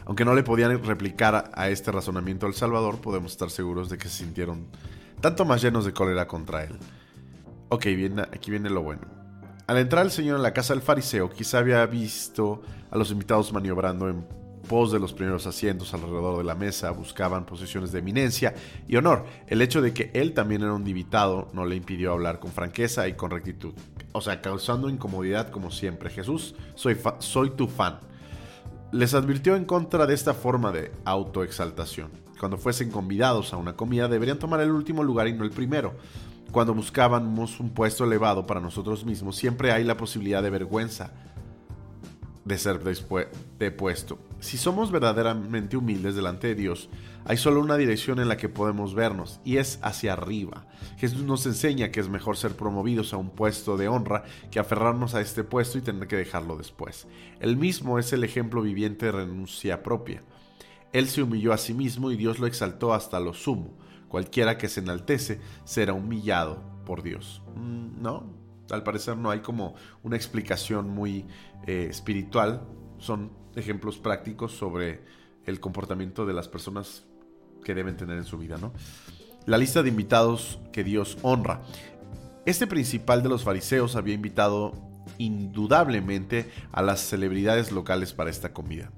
Aunque 0.05 0.23
no 0.23 0.33
le 0.33 0.43
podían 0.43 0.81
replicar 0.83 1.51
a 1.53 1.69
este 1.69 1.91
razonamiento 1.91 2.45
al 2.45 2.53
Salvador, 2.53 3.01
podemos 3.01 3.33
estar 3.33 3.49
seguros 3.49 3.89
de 3.89 3.97
que 3.97 4.07
se 4.07 4.23
sintieron 4.23 4.67
tanto 5.19 5.43
más 5.43 5.61
llenos 5.61 5.83
de 5.83 5.91
cólera 5.91 6.25
contra 6.25 6.63
él. 6.63 6.77
Ok, 7.67 7.87
aquí 8.31 8.51
viene 8.51 8.69
lo 8.69 8.81
bueno. 8.81 9.24
Al 9.67 9.77
entrar 9.77 10.05
el 10.05 10.11
Señor 10.11 10.35
en 10.37 10.43
la 10.43 10.53
casa 10.53 10.75
del 10.75 10.83
fariseo, 10.83 11.31
quizá 11.31 11.57
había 11.57 11.83
visto 11.87 12.61
a 12.91 12.97
los 12.99 13.09
invitados 13.09 13.51
maniobrando 13.51 14.07
en 14.07 14.23
pos 14.67 14.91
de 14.91 14.99
los 14.99 15.11
primeros 15.11 15.47
asientos 15.47 15.91
alrededor 15.91 16.37
de 16.37 16.43
la 16.43 16.53
mesa, 16.53 16.91
buscaban 16.91 17.47
posiciones 17.47 17.91
de 17.91 17.99
eminencia 17.99 18.53
y 18.87 18.95
honor. 18.95 19.25
El 19.47 19.63
hecho 19.63 19.81
de 19.81 19.91
que 19.91 20.11
él 20.13 20.33
también 20.33 20.61
era 20.61 20.73
un 20.73 20.87
invitado 20.87 21.49
no 21.53 21.65
le 21.65 21.75
impidió 21.75 22.11
hablar 22.11 22.39
con 22.39 22.51
franqueza 22.51 23.07
y 23.07 23.13
con 23.13 23.31
rectitud. 23.31 23.73
O 24.11 24.21
sea, 24.21 24.39
causando 24.39 24.87
incomodidad 24.87 25.49
como 25.49 25.71
siempre. 25.71 26.11
Jesús, 26.11 26.53
soy, 26.75 26.97
soy 27.17 27.49
tu 27.49 27.67
fan. 27.67 27.99
Les 28.91 29.15
advirtió 29.15 29.55
en 29.55 29.65
contra 29.65 30.05
de 30.05 30.13
esta 30.13 30.35
forma 30.35 30.71
de 30.71 30.91
autoexaltación. 31.05 32.11
Cuando 32.39 32.57
fuesen 32.59 32.91
convidados 32.91 33.51
a 33.51 33.57
una 33.57 33.75
comida 33.75 34.07
deberían 34.07 34.37
tomar 34.37 34.61
el 34.61 34.69
último 34.69 35.03
lugar 35.03 35.27
y 35.27 35.33
no 35.33 35.43
el 35.43 35.51
primero 35.51 35.95
cuando 36.55 36.73
buscábamos 36.73 37.59
un 37.59 37.71
puesto 37.71 38.05
elevado 38.05 38.47
para 38.47 38.61
nosotros 38.61 39.03
mismos, 39.03 39.35
siempre 39.35 39.73
hay 39.73 39.83
la 39.83 39.97
posibilidad 39.97 40.41
de 40.41 40.49
vergüenza 40.49 41.11
de 42.45 42.57
ser 42.57 42.79
depuesto. 43.59 44.19
Si 44.39 44.57
somos 44.57 44.89
verdaderamente 44.89 45.75
humildes 45.75 46.15
delante 46.15 46.47
de 46.47 46.55
Dios, 46.55 46.87
hay 47.25 47.35
solo 47.35 47.59
una 47.59 47.75
dirección 47.75 48.21
en 48.21 48.29
la 48.29 48.37
que 48.37 48.47
podemos 48.47 48.95
vernos, 48.95 49.41
y 49.43 49.57
es 49.57 49.79
hacia 49.81 50.13
arriba. 50.13 50.65
Jesús 50.95 51.23
nos 51.23 51.45
enseña 51.45 51.91
que 51.91 51.99
es 51.99 52.07
mejor 52.07 52.37
ser 52.37 52.55
promovidos 52.55 53.13
a 53.13 53.17
un 53.17 53.31
puesto 53.31 53.75
de 53.75 53.89
honra 53.89 54.23
que 54.49 54.59
aferrarnos 54.59 55.13
a 55.13 55.19
este 55.19 55.43
puesto 55.43 55.77
y 55.77 55.81
tener 55.81 56.07
que 56.07 56.15
dejarlo 56.15 56.55
después. 56.55 57.05
Él 57.41 57.57
mismo 57.57 57.99
es 57.99 58.13
el 58.13 58.23
ejemplo 58.23 58.61
viviente 58.61 59.07
de 59.07 59.11
renuncia 59.11 59.83
propia. 59.83 60.23
Él 60.93 61.09
se 61.09 61.21
humilló 61.21 61.51
a 61.51 61.57
sí 61.57 61.73
mismo 61.73 62.11
y 62.11 62.15
Dios 62.15 62.39
lo 62.39 62.47
exaltó 62.47 62.93
hasta 62.93 63.19
lo 63.19 63.33
sumo. 63.33 63.73
Cualquiera 64.07 64.57
que 64.57 64.67
se 64.67 64.79
enaltece 64.79 65.39
será 65.63 65.93
humillado 65.93 66.61
por 66.85 67.03
Dios. 67.03 67.41
Mm, 67.55 68.01
no, 68.01 68.23
al 68.69 68.83
parecer 68.83 69.17
no 69.17 69.29
hay 69.29 69.39
como 69.39 69.75
una 70.03 70.15
explicación 70.15 70.89
muy 70.89 71.25
eh, 71.67 71.87
espiritual. 71.89 72.61
Son 72.97 73.31
ejemplos 73.55 73.97
prácticos 73.97 74.51
sobre 74.53 75.03
el 75.45 75.59
comportamiento 75.59 76.25
de 76.25 76.33
las 76.33 76.47
personas 76.47 77.05
que 77.63 77.75
deben 77.75 77.97
tener 77.97 78.17
en 78.17 78.25
su 78.25 78.37
vida, 78.37 78.57
¿no? 78.57 78.73
La 79.45 79.57
lista 79.57 79.83
de 79.83 79.89
invitados 79.89 80.59
que 80.71 80.83
Dios 80.83 81.17
honra. 81.21 81.61
Este 82.45 82.67
principal 82.67 83.21
de 83.23 83.29
los 83.29 83.43
fariseos 83.43 83.95
había 83.95 84.13
invitado 84.13 84.73
indudablemente 85.17 86.51
a 86.71 86.81
las 86.81 86.99
celebridades 87.01 87.71
locales 87.71 88.13
para 88.13 88.29
esta 88.29 88.53
comida. 88.53 88.91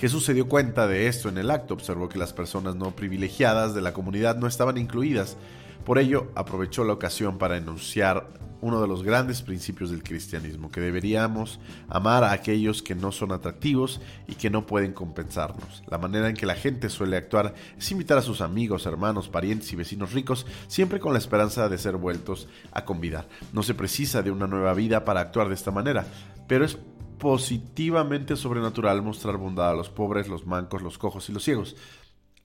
Jesús 0.00 0.24
se 0.24 0.32
dio 0.32 0.48
cuenta 0.48 0.86
de 0.86 1.08
esto 1.08 1.28
en 1.28 1.36
el 1.36 1.50
acto, 1.50 1.74
observó 1.74 2.08
que 2.08 2.18
las 2.18 2.32
personas 2.32 2.74
no 2.74 2.96
privilegiadas 2.96 3.74
de 3.74 3.82
la 3.82 3.92
comunidad 3.92 4.36
no 4.38 4.46
estaban 4.46 4.78
incluidas. 4.78 5.36
Por 5.84 5.98
ello, 5.98 6.32
aprovechó 6.34 6.84
la 6.84 6.94
ocasión 6.94 7.36
para 7.36 7.58
enunciar 7.58 8.28
uno 8.62 8.80
de 8.80 8.88
los 8.88 9.02
grandes 9.02 9.42
principios 9.42 9.90
del 9.90 10.02
cristianismo, 10.02 10.70
que 10.70 10.80
deberíamos 10.80 11.60
amar 11.86 12.24
a 12.24 12.32
aquellos 12.32 12.82
que 12.82 12.94
no 12.94 13.12
son 13.12 13.30
atractivos 13.30 14.00
y 14.26 14.36
que 14.36 14.48
no 14.48 14.64
pueden 14.64 14.94
compensarnos. 14.94 15.82
La 15.90 15.98
manera 15.98 16.30
en 16.30 16.36
que 16.36 16.46
la 16.46 16.54
gente 16.54 16.88
suele 16.88 17.18
actuar 17.18 17.54
es 17.76 17.90
invitar 17.92 18.16
a 18.16 18.22
sus 18.22 18.40
amigos, 18.40 18.86
hermanos, 18.86 19.28
parientes 19.28 19.70
y 19.74 19.76
vecinos 19.76 20.14
ricos, 20.14 20.46
siempre 20.66 20.98
con 20.98 21.12
la 21.12 21.18
esperanza 21.18 21.68
de 21.68 21.76
ser 21.76 21.98
vueltos 21.98 22.48
a 22.72 22.86
convidar. 22.86 23.28
No 23.52 23.62
se 23.62 23.74
precisa 23.74 24.22
de 24.22 24.30
una 24.30 24.46
nueva 24.46 24.72
vida 24.72 25.04
para 25.04 25.20
actuar 25.20 25.48
de 25.48 25.54
esta 25.56 25.70
manera, 25.70 26.06
pero 26.48 26.64
es 26.64 26.78
positivamente 27.20 28.34
sobrenatural 28.34 29.02
mostrar 29.02 29.36
bondad 29.36 29.70
a 29.70 29.74
los 29.74 29.90
pobres, 29.90 30.26
los 30.26 30.46
mancos, 30.46 30.82
los 30.82 30.98
cojos 30.98 31.28
y 31.28 31.32
los 31.32 31.44
ciegos. 31.44 31.76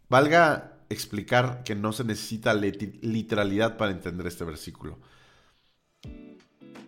Valga 0.10 0.74
explicar 0.89 1.63
que 1.63 1.74
no 1.74 1.91
se 1.94 2.03
necesita 2.03 2.53
literalidad 2.53 3.77
para 3.77 3.91
entender 3.91 4.27
este 4.27 4.44
versículo. 4.44 5.00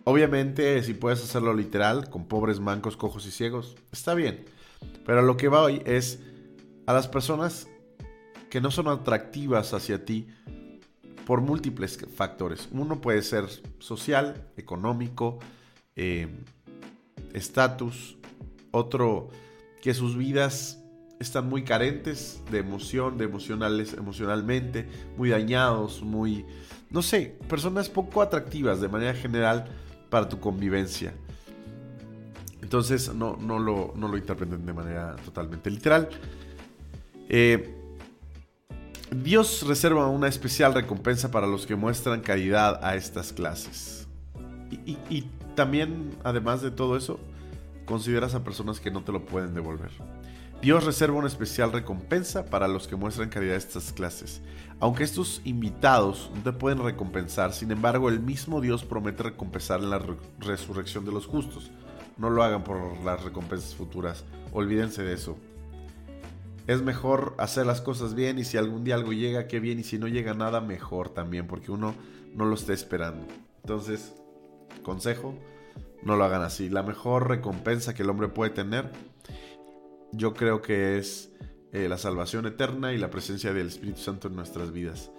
Obviamente, 0.04 0.82
si 0.84 0.94
puedes 0.94 1.22
hacerlo 1.22 1.52
literal, 1.52 2.08
con 2.08 2.28
pobres, 2.28 2.60
mancos, 2.60 2.96
cojos 2.96 3.26
y 3.26 3.30
ciegos, 3.30 3.76
está 3.90 4.14
bien. 4.14 4.44
Pero 5.04 5.22
lo 5.22 5.36
que 5.36 5.48
va 5.48 5.62
hoy 5.62 5.82
es 5.84 6.20
a 6.86 6.92
las 6.92 7.08
personas 7.08 7.68
que 8.48 8.60
no 8.60 8.70
son 8.70 8.88
atractivas 8.88 9.74
hacia 9.74 10.04
ti 10.04 10.28
por 11.26 11.40
múltiples 11.40 11.98
factores. 12.14 12.68
Uno 12.70 13.00
puede 13.00 13.22
ser 13.22 13.44
social, 13.80 14.46
económico, 14.56 15.38
eh, 15.96 16.28
estatus, 17.38 18.18
otro 18.70 19.30
que 19.82 19.94
sus 19.94 20.16
vidas 20.16 20.78
están 21.20 21.48
muy 21.48 21.64
carentes 21.64 22.42
de 22.50 22.58
emoción, 22.58 23.18
de 23.18 23.24
emocionales, 23.24 23.92
emocionalmente, 23.94 24.88
muy 25.16 25.30
dañados, 25.30 26.02
muy, 26.02 26.44
no 26.90 27.02
sé, 27.02 27.36
personas 27.48 27.88
poco 27.88 28.22
atractivas 28.22 28.80
de 28.80 28.88
manera 28.88 29.14
general 29.14 29.66
para 30.10 30.28
tu 30.28 30.38
convivencia. 30.38 31.12
Entonces 32.62 33.12
no, 33.14 33.36
no, 33.36 33.58
lo, 33.58 33.94
no 33.96 34.08
lo 34.08 34.16
interpreten 34.16 34.64
de 34.64 34.72
manera 34.72 35.16
totalmente 35.24 35.70
literal. 35.70 36.08
Eh, 37.28 37.74
Dios 39.10 39.66
reserva 39.66 40.06
una 40.08 40.28
especial 40.28 40.74
recompensa 40.74 41.30
para 41.30 41.46
los 41.46 41.66
que 41.66 41.76
muestran 41.76 42.20
caridad 42.20 42.84
a 42.84 42.94
estas 42.94 43.32
clases. 43.32 44.06
y 44.70 45.24
también, 45.58 46.16
además 46.22 46.62
de 46.62 46.70
todo 46.70 46.96
eso, 46.96 47.18
consideras 47.84 48.36
a 48.36 48.44
personas 48.44 48.78
que 48.78 48.92
no 48.92 49.02
te 49.02 49.10
lo 49.10 49.26
pueden 49.26 49.54
devolver. 49.54 49.90
Dios 50.62 50.84
reserva 50.84 51.18
una 51.18 51.26
especial 51.26 51.72
recompensa 51.72 52.46
para 52.46 52.68
los 52.68 52.86
que 52.86 52.94
muestran 52.94 53.28
caridad 53.28 53.54
de 53.54 53.58
estas 53.58 53.92
clases. 53.92 54.40
Aunque 54.78 55.02
estos 55.02 55.42
invitados 55.44 56.30
no 56.32 56.42
te 56.44 56.52
pueden 56.52 56.80
recompensar, 56.80 57.52
sin 57.52 57.72
embargo 57.72 58.08
el 58.08 58.20
mismo 58.20 58.60
Dios 58.60 58.84
promete 58.84 59.24
recompensar 59.24 59.80
en 59.80 59.90
la 59.90 60.00
resurrección 60.38 61.04
de 61.04 61.10
los 61.10 61.26
justos. 61.26 61.72
No 62.18 62.30
lo 62.30 62.44
hagan 62.44 62.62
por 62.62 62.96
las 63.04 63.24
recompensas 63.24 63.74
futuras, 63.74 64.24
olvídense 64.52 65.02
de 65.02 65.14
eso. 65.14 65.36
Es 66.68 66.82
mejor 66.82 67.34
hacer 67.38 67.66
las 67.66 67.80
cosas 67.80 68.14
bien 68.14 68.38
y 68.38 68.44
si 68.44 68.58
algún 68.58 68.84
día 68.84 68.94
algo 68.94 69.12
llega, 69.12 69.48
qué 69.48 69.58
bien, 69.58 69.80
y 69.80 69.82
si 69.82 69.98
no 69.98 70.06
llega 70.06 70.34
nada, 70.34 70.60
mejor 70.60 71.08
también, 71.08 71.48
porque 71.48 71.72
uno 71.72 71.96
no 72.36 72.44
lo 72.44 72.54
está 72.54 72.72
esperando. 72.72 73.26
Entonces, 73.64 74.14
consejo, 74.88 75.34
no 76.02 76.16
lo 76.16 76.24
hagan 76.24 76.42
así. 76.42 76.70
La 76.70 76.82
mejor 76.82 77.28
recompensa 77.28 77.94
que 77.94 78.02
el 78.02 78.10
hombre 78.10 78.28
puede 78.28 78.50
tener, 78.50 78.90
yo 80.12 80.32
creo 80.32 80.62
que 80.62 80.96
es 80.96 81.30
eh, 81.72 81.88
la 81.88 81.98
salvación 81.98 82.46
eterna 82.46 82.94
y 82.94 82.98
la 82.98 83.10
presencia 83.10 83.52
del 83.52 83.66
Espíritu 83.66 84.00
Santo 84.00 84.28
en 84.28 84.36
nuestras 84.36 84.72
vidas. 84.72 85.10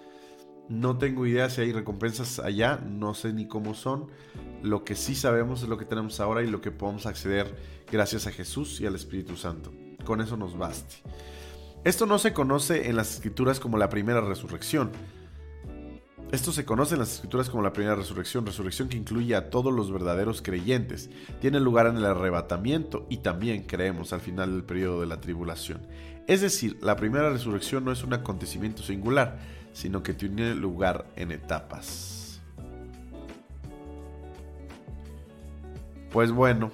No 0.68 0.98
tengo 0.98 1.24
idea 1.24 1.50
si 1.50 1.60
hay 1.60 1.72
recompensas 1.72 2.40
allá, 2.40 2.80
no 2.84 3.14
sé 3.14 3.32
ni 3.32 3.46
cómo 3.46 3.74
son. 3.74 4.08
Lo 4.62 4.82
que 4.84 4.96
sí 4.96 5.14
sabemos 5.14 5.62
es 5.62 5.68
lo 5.68 5.78
que 5.78 5.84
tenemos 5.84 6.18
ahora 6.18 6.42
y 6.42 6.50
lo 6.50 6.60
que 6.60 6.72
podemos 6.72 7.06
acceder 7.06 7.56
gracias 7.90 8.26
a 8.26 8.32
Jesús 8.32 8.80
y 8.80 8.86
al 8.86 8.96
Espíritu 8.96 9.36
Santo. 9.36 9.72
Con 10.04 10.20
eso 10.20 10.36
nos 10.36 10.58
baste. 10.58 10.96
Esto 11.84 12.06
no 12.06 12.18
se 12.18 12.32
conoce 12.32 12.88
en 12.88 12.96
las 12.96 13.14
escrituras 13.14 13.60
como 13.60 13.78
la 13.78 13.88
primera 13.88 14.20
resurrección 14.20 14.90
Esto 16.32 16.52
se 16.52 16.64
conoce 16.64 16.94
en 16.94 17.00
las 17.00 17.14
escrituras 17.14 17.50
como 17.50 17.64
la 17.64 17.72
primera 17.72 17.96
resurrección, 17.96 18.46
resurrección 18.46 18.88
que 18.88 18.96
incluye 18.96 19.34
a 19.34 19.50
todos 19.50 19.72
los 19.74 19.90
verdaderos 19.90 20.42
creyentes. 20.42 21.10
Tiene 21.40 21.58
lugar 21.58 21.88
en 21.88 21.96
el 21.96 22.04
arrebatamiento 22.04 23.04
y 23.10 23.16
también 23.16 23.64
creemos 23.64 24.12
al 24.12 24.20
final 24.20 24.52
del 24.52 24.62
periodo 24.62 25.00
de 25.00 25.08
la 25.08 25.20
tribulación. 25.20 25.80
Es 26.28 26.40
decir, 26.40 26.78
la 26.82 26.94
primera 26.94 27.30
resurrección 27.30 27.84
no 27.84 27.90
es 27.90 28.04
un 28.04 28.12
acontecimiento 28.12 28.84
singular, 28.84 29.40
sino 29.72 30.04
que 30.04 30.14
tiene 30.14 30.54
lugar 30.54 31.06
en 31.16 31.32
etapas. 31.32 32.40
Pues 36.12 36.30
bueno, 36.30 36.70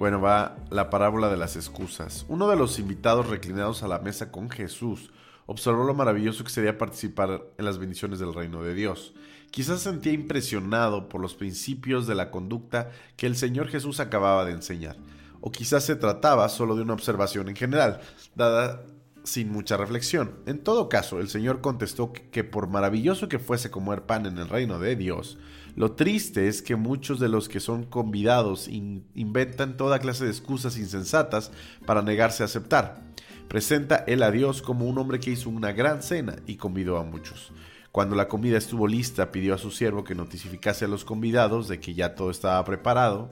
Bueno, 0.00 0.18
va 0.18 0.56
la 0.70 0.88
parábola 0.88 1.28
de 1.28 1.36
las 1.36 1.56
excusas. 1.56 2.24
Uno 2.26 2.48
de 2.48 2.56
los 2.56 2.78
invitados 2.78 3.28
reclinados 3.28 3.82
a 3.82 3.86
la 3.86 3.98
mesa 3.98 4.32
con 4.32 4.48
Jesús 4.48 5.10
observó 5.44 5.84
lo 5.84 5.92
maravilloso 5.92 6.42
que 6.42 6.48
sería 6.48 6.78
participar 6.78 7.42
en 7.58 7.64
las 7.66 7.76
bendiciones 7.76 8.18
del 8.18 8.32
reino 8.32 8.62
de 8.62 8.72
Dios. 8.72 9.12
Quizás 9.50 9.80
sentía 9.80 10.14
impresionado 10.14 11.10
por 11.10 11.20
los 11.20 11.34
principios 11.34 12.06
de 12.06 12.14
la 12.14 12.30
conducta 12.30 12.92
que 13.18 13.26
el 13.26 13.36
Señor 13.36 13.68
Jesús 13.68 14.00
acababa 14.00 14.46
de 14.46 14.52
enseñar, 14.52 14.96
o 15.42 15.52
quizás 15.52 15.84
se 15.84 15.96
trataba 15.96 16.48
solo 16.48 16.76
de 16.76 16.82
una 16.82 16.94
observación 16.94 17.50
en 17.50 17.56
general, 17.56 18.00
dada 18.34 18.82
sin 19.22 19.52
mucha 19.52 19.76
reflexión. 19.76 20.36
En 20.46 20.60
todo 20.60 20.88
caso, 20.88 21.20
el 21.20 21.28
Señor 21.28 21.60
contestó 21.60 22.14
que 22.14 22.42
por 22.42 22.68
maravilloso 22.68 23.28
que 23.28 23.38
fuese 23.38 23.70
comer 23.70 24.06
pan 24.06 24.24
en 24.24 24.38
el 24.38 24.48
reino 24.48 24.78
de 24.78 24.96
Dios, 24.96 25.36
lo 25.80 25.92
triste 25.92 26.46
es 26.46 26.60
que 26.60 26.76
muchos 26.76 27.18
de 27.20 27.30
los 27.30 27.48
que 27.48 27.58
son 27.58 27.84
convidados 27.84 28.68
inventan 28.68 29.78
toda 29.78 29.98
clase 29.98 30.26
de 30.26 30.30
excusas 30.30 30.76
insensatas 30.76 31.52
para 31.86 32.02
negarse 32.02 32.42
a 32.42 32.46
aceptar. 32.46 33.00
Presenta 33.48 34.04
él 34.06 34.22
a 34.22 34.30
Dios 34.30 34.60
como 34.60 34.84
un 34.84 34.98
hombre 34.98 35.20
que 35.20 35.30
hizo 35.30 35.48
una 35.48 35.72
gran 35.72 36.02
cena 36.02 36.36
y 36.46 36.56
convidó 36.56 36.98
a 36.98 37.02
muchos. 37.04 37.50
Cuando 37.92 38.14
la 38.14 38.28
comida 38.28 38.58
estuvo 38.58 38.86
lista, 38.86 39.32
pidió 39.32 39.54
a 39.54 39.58
su 39.58 39.70
siervo 39.70 40.04
que 40.04 40.14
notificase 40.14 40.84
a 40.84 40.88
los 40.88 41.06
convidados 41.06 41.66
de 41.66 41.80
que 41.80 41.94
ya 41.94 42.14
todo 42.14 42.30
estaba 42.30 42.62
preparado. 42.66 43.30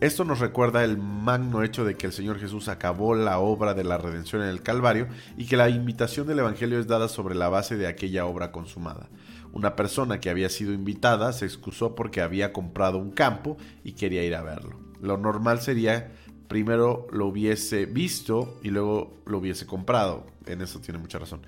Esto 0.00 0.24
nos 0.24 0.40
recuerda 0.40 0.84
el 0.84 0.98
magno 0.98 1.62
hecho 1.62 1.86
de 1.86 1.94
que 1.94 2.06
el 2.06 2.12
Señor 2.12 2.38
Jesús 2.38 2.68
acabó 2.68 3.14
la 3.14 3.38
obra 3.38 3.72
de 3.72 3.82
la 3.82 3.96
redención 3.96 4.42
en 4.42 4.48
el 4.48 4.62
Calvario 4.62 5.08
y 5.38 5.46
que 5.46 5.56
la 5.56 5.70
invitación 5.70 6.26
del 6.26 6.40
Evangelio 6.40 6.78
es 6.78 6.86
dada 6.86 7.08
sobre 7.08 7.34
la 7.34 7.48
base 7.48 7.78
de 7.78 7.86
aquella 7.86 8.26
obra 8.26 8.52
consumada. 8.52 9.08
Una 9.54 9.74
persona 9.74 10.20
que 10.20 10.28
había 10.28 10.50
sido 10.50 10.74
invitada 10.74 11.32
se 11.32 11.46
excusó 11.46 11.94
porque 11.94 12.20
había 12.20 12.52
comprado 12.52 12.98
un 12.98 13.10
campo 13.10 13.56
y 13.84 13.92
quería 13.92 14.22
ir 14.22 14.34
a 14.34 14.42
verlo. 14.42 14.78
Lo 15.00 15.16
normal 15.16 15.62
sería 15.62 16.12
primero 16.46 17.06
lo 17.10 17.26
hubiese 17.26 17.86
visto 17.86 18.60
y 18.62 18.68
luego 18.68 19.22
lo 19.24 19.38
hubiese 19.38 19.64
comprado. 19.64 20.26
En 20.44 20.60
eso 20.60 20.78
tiene 20.78 20.98
mucha 20.98 21.18
razón. 21.18 21.40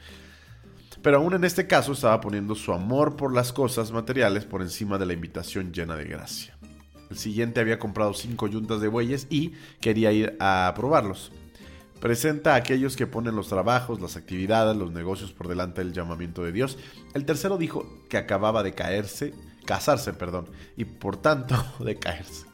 Pero 1.03 1.19
aún 1.19 1.35
en 1.35 1.45
este 1.45 1.67
caso 1.67 1.93
estaba 1.93 2.21
poniendo 2.21 2.55
su 2.55 2.73
amor 2.73 3.15
por 3.15 3.35
las 3.35 3.53
cosas 3.53 3.93
materiales 3.93 4.47
por 4.47 4.63
encima 4.63 4.97
de 4.97 5.05
la 5.05 5.13
invitación 5.13 5.71
llena 5.73 5.97
de 5.97 6.05
gracia. 6.05 6.58
El 7.11 7.19
siguiente 7.19 7.61
había 7.61 7.79
comprado 7.79 8.15
cinco 8.15 8.47
yuntas 8.47 8.81
de 8.81 8.89
bueyes 8.89 9.27
y 9.31 9.53
quería 9.81 10.13
ir 10.13 10.37
a 10.41 10.73
probarlos. 10.77 11.33
Presenta 12.01 12.55
a 12.55 12.57
aquellos 12.57 12.97
que 12.97 13.07
ponen 13.07 13.35
los 13.35 13.49
trabajos, 13.49 14.01
las 14.01 14.17
actividades, 14.17 14.77
los 14.77 14.93
negocios 14.93 15.33
por 15.33 15.49
delante 15.49 15.83
del 15.83 15.93
llamamiento 15.93 16.45
de 16.45 16.53
Dios. 16.53 16.79
El 17.15 17.25
tercero 17.25 17.59
dijo 17.59 18.05
que 18.09 18.19
acababa 18.19 18.63
de 18.63 18.73
caerse, 18.73 19.35
casarse, 19.65 20.13
perdón, 20.13 20.47
y 20.77 20.85
por 20.85 21.17
tanto 21.17 21.57
de 21.85 21.97
caerse. 21.97 22.47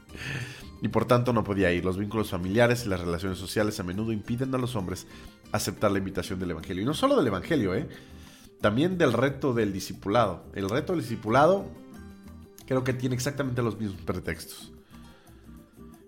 Y 0.81 0.87
por 0.87 1.05
tanto 1.05 1.31
no 1.31 1.43
podía 1.43 1.71
ir. 1.71 1.85
Los 1.85 1.97
vínculos 1.97 2.31
familiares 2.31 2.85
y 2.85 2.89
las 2.89 3.01
relaciones 3.01 3.37
sociales 3.37 3.79
a 3.79 3.83
menudo 3.83 4.11
impiden 4.11 4.53
a 4.55 4.57
los 4.57 4.75
hombres 4.75 5.05
aceptar 5.51 5.91
la 5.91 5.99
invitación 5.99 6.39
del 6.39 6.51
Evangelio. 6.51 6.81
Y 6.81 6.85
no 6.85 6.93
solo 6.93 7.15
del 7.15 7.27
Evangelio, 7.27 7.75
¿eh? 7.75 7.87
también 8.61 8.97
del 8.97 9.13
reto 9.13 9.53
del 9.53 9.73
discipulado. 9.73 10.43
El 10.55 10.69
reto 10.69 10.93
del 10.93 11.01
discipulado 11.01 11.67
creo 12.65 12.83
que 12.83 12.93
tiene 12.93 13.15
exactamente 13.15 13.61
los 13.61 13.79
mismos 13.79 14.01
pretextos. 14.01 14.71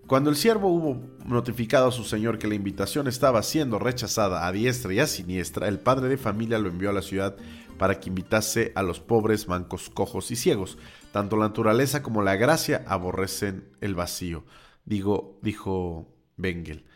Cuando 0.08 0.30
el 0.30 0.36
siervo 0.36 0.68
hubo 0.68 1.02
notificado 1.26 1.88
a 1.88 1.92
su 1.92 2.02
señor 2.02 2.38
que 2.38 2.48
la 2.48 2.54
invitación 2.54 3.08
estaba 3.08 3.42
siendo 3.42 3.78
rechazada 3.78 4.46
a 4.46 4.52
diestra 4.52 4.94
y 4.94 5.00
a 5.00 5.06
siniestra, 5.06 5.68
el 5.68 5.80
padre 5.80 6.08
de 6.08 6.16
familia 6.16 6.58
lo 6.58 6.70
envió 6.70 6.88
a 6.88 6.94
la 6.94 7.02
ciudad 7.02 7.36
para 7.76 8.00
que 8.00 8.08
invitase 8.08 8.72
a 8.74 8.82
los 8.82 9.00
pobres, 9.00 9.48
mancos, 9.48 9.90
cojos 9.90 10.30
y 10.30 10.36
ciegos. 10.36 10.78
Tanto 11.12 11.36
la 11.36 11.48
naturaleza 11.48 12.02
como 12.02 12.22
la 12.22 12.36
gracia 12.36 12.84
aborrecen 12.86 13.68
el 13.82 13.94
vacío. 13.94 14.46
Digo, 14.86 15.38
dijo 15.42 16.16
Bengel. 16.38 16.86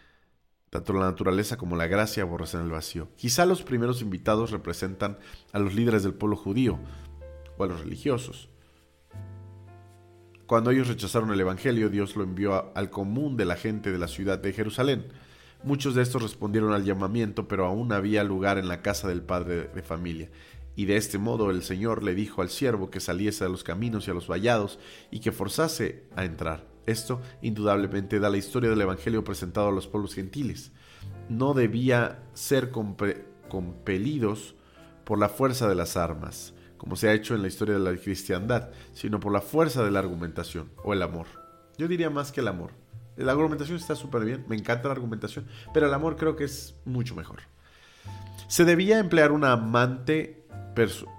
Tanto 0.70 0.94
la 0.94 1.00
naturaleza 1.00 1.58
como 1.58 1.76
la 1.76 1.86
gracia 1.86 2.22
aborrecen 2.22 2.62
el 2.62 2.70
vacío. 2.70 3.10
Quizá 3.16 3.44
los 3.44 3.62
primeros 3.62 4.00
invitados 4.00 4.52
representan 4.52 5.18
a 5.52 5.58
los 5.58 5.74
líderes 5.74 6.02
del 6.02 6.14
pueblo 6.14 6.36
judío 6.36 6.78
o 7.58 7.64
a 7.64 7.66
los 7.66 7.80
religiosos. 7.80 8.48
Cuando 10.46 10.70
ellos 10.70 10.88
rechazaron 10.88 11.30
el 11.30 11.40
Evangelio, 11.40 11.88
Dios 11.88 12.16
lo 12.16 12.24
envió 12.24 12.72
al 12.76 12.90
común 12.90 13.36
de 13.36 13.44
la 13.44 13.56
gente 13.56 13.92
de 13.92 13.98
la 13.98 14.08
ciudad 14.08 14.38
de 14.38 14.52
Jerusalén. 14.52 15.06
Muchos 15.62 15.94
de 15.94 16.02
estos 16.02 16.22
respondieron 16.22 16.72
al 16.72 16.84
llamamiento, 16.84 17.46
pero 17.46 17.66
aún 17.66 17.92
había 17.92 18.24
lugar 18.24 18.58
en 18.58 18.68
la 18.68 18.82
casa 18.82 19.08
del 19.08 19.22
padre 19.22 19.68
de 19.68 19.82
familia. 19.82 20.28
Y 20.74 20.86
de 20.86 20.96
este 20.96 21.18
modo 21.18 21.50
el 21.50 21.62
Señor 21.62 22.02
le 22.02 22.14
dijo 22.14 22.42
al 22.42 22.48
siervo 22.48 22.90
que 22.90 23.00
saliese 23.00 23.44
a 23.44 23.48
los 23.48 23.62
caminos 23.62 24.08
y 24.08 24.10
a 24.10 24.14
los 24.14 24.28
vallados 24.28 24.78
y 25.10 25.20
que 25.20 25.32
forzase 25.32 26.04
a 26.16 26.24
entrar. 26.24 26.66
Esto 26.86 27.20
indudablemente 27.42 28.18
da 28.18 28.28
la 28.28 28.38
historia 28.38 28.70
del 28.70 28.80
Evangelio 28.80 29.22
presentado 29.22 29.68
a 29.68 29.72
los 29.72 29.86
pueblos 29.86 30.14
gentiles. 30.14 30.72
No 31.28 31.54
debía 31.54 32.22
ser 32.34 32.70
compelidos 32.70 34.56
por 35.04 35.18
la 35.18 35.28
fuerza 35.28 35.68
de 35.68 35.74
las 35.74 35.96
armas, 35.96 36.54
como 36.82 36.96
se 36.96 37.08
ha 37.08 37.12
hecho 37.12 37.36
en 37.36 37.42
la 37.42 37.46
historia 37.46 37.74
de 37.74 37.80
la 37.80 37.96
cristiandad, 37.96 38.70
sino 38.92 39.20
por 39.20 39.32
la 39.32 39.40
fuerza 39.40 39.84
de 39.84 39.92
la 39.92 40.00
argumentación 40.00 40.72
o 40.82 40.92
el 40.92 41.02
amor. 41.02 41.28
Yo 41.78 41.86
diría 41.86 42.10
más 42.10 42.32
que 42.32 42.40
el 42.40 42.48
amor. 42.48 42.72
La 43.16 43.30
argumentación 43.30 43.76
está 43.76 43.94
súper 43.94 44.24
bien, 44.24 44.44
me 44.48 44.56
encanta 44.56 44.88
la 44.88 44.94
argumentación, 44.94 45.46
pero 45.72 45.86
el 45.86 45.94
amor 45.94 46.16
creo 46.16 46.34
que 46.34 46.42
es 46.42 46.74
mucho 46.84 47.14
mejor. 47.14 47.42
Se 48.48 48.64
debía 48.64 48.98
emplear 48.98 49.30
una 49.30 49.52
amante, 49.52 50.44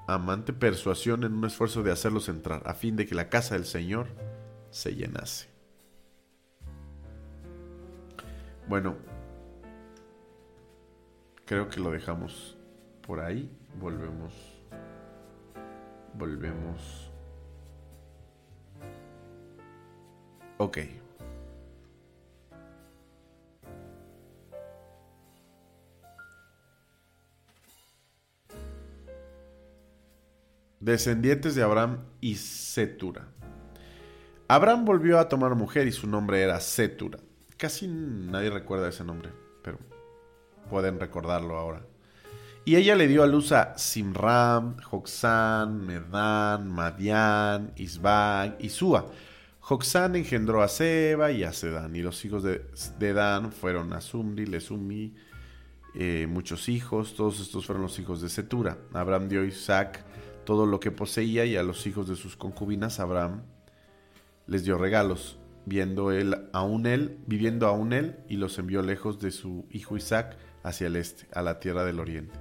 amante 0.06 0.52
persuasión 0.52 1.24
en 1.24 1.32
un 1.32 1.46
esfuerzo 1.46 1.82
de 1.82 1.94
hacerlos 1.94 2.28
entrar, 2.28 2.62
a 2.66 2.74
fin 2.74 2.98
de 2.98 3.06
que 3.06 3.16
la 3.16 3.30
casa 3.30 3.56
del 3.56 3.64
Señor 3.64 4.08
se 4.70 4.94
llenase. 4.94 5.48
Bueno, 8.68 8.98
creo 11.46 11.70
que 11.70 11.80
lo 11.80 11.90
dejamos 11.92 12.58
por 13.08 13.22
ahí. 13.22 13.50
Volvemos 13.80 14.53
Volvemos. 16.14 17.12
Ok. 20.58 20.78
Descendientes 30.80 31.56
de 31.56 31.64
Abraham 31.64 32.00
y 32.20 32.36
Setura. 32.36 33.28
Abraham 34.50 34.84
volvió 34.84 35.18
a 35.18 35.30
tomar 35.30 35.56
mujer 35.56 35.88
y 35.88 35.94
su 35.94 36.08
nombre 36.08 36.42
era 36.42 36.60
Setura. 36.60 37.20
Casi 37.58 37.88
nadie 37.88 38.50
recuerda 38.50 38.90
ese 38.90 39.06
nombre, 39.06 39.32
pero 39.64 39.80
pueden 40.70 41.00
recordarlo 41.00 41.58
ahora. 41.58 41.86
Y 42.66 42.78
ella 42.78 42.96
le 42.96 43.10
dio 43.10 43.24
a 43.24 43.28
luz 43.28 43.52
a 43.52 43.78
Simram, 43.78 44.78
Joxán, 44.80 45.86
Medán, 45.86 46.72
Madián, 46.72 47.74
Isbag 47.76 48.56
y 48.60 48.70
Sua. 48.70 49.06
Joxán 49.60 50.16
engendró 50.16 50.62
a 50.62 50.70
Seba 50.70 51.32
y 51.32 51.44
a 51.44 51.52
Sedán, 51.52 51.94
y 51.96 52.02
los 52.02 52.24
hijos 52.24 52.44
de, 52.44 53.14
Dan 53.14 53.52
fueron 53.52 53.92
Asumri, 53.92 54.46
Lesumi, 54.46 55.14
eh, 55.96 56.26
muchos 56.30 56.70
hijos, 56.70 57.16
todos 57.16 57.42
estos 57.42 57.66
fueron 57.66 57.84
los 57.84 58.00
hijos 58.00 58.22
de 58.22 58.30
Setura. 58.30 58.78
Abraham 58.94 59.28
dio 59.28 59.42
a 59.42 59.46
Isaac 59.46 60.04
todo 60.46 60.66
lo 60.66 60.80
que 60.80 60.92
poseía 60.92 61.46
y 61.46 61.58
a 61.58 61.64
los 61.64 61.86
hijos 61.86 62.08
de 62.08 62.16
sus 62.16 62.36
concubinas 62.36 63.00
Abraham 63.00 63.44
les 64.48 64.64
dio 64.64 64.78
regalos, 64.78 65.38
viendo 65.66 66.12
él 66.12 66.50
aún 66.52 66.86
él, 66.86 67.18
viviendo 67.28 67.68
aún 67.68 67.94
él, 67.94 68.20
y 68.30 68.38
los 68.38 68.58
envió 68.58 68.82
lejos 68.82 69.20
de 69.20 69.32
su 69.32 69.66
hijo 69.70 69.98
Isaac 69.98 70.38
hacia 70.64 70.88
el 70.88 70.96
este, 70.96 71.28
a 71.34 71.42
la 71.42 71.60
tierra 71.60 71.86
del 71.86 72.00
oriente. 72.00 72.34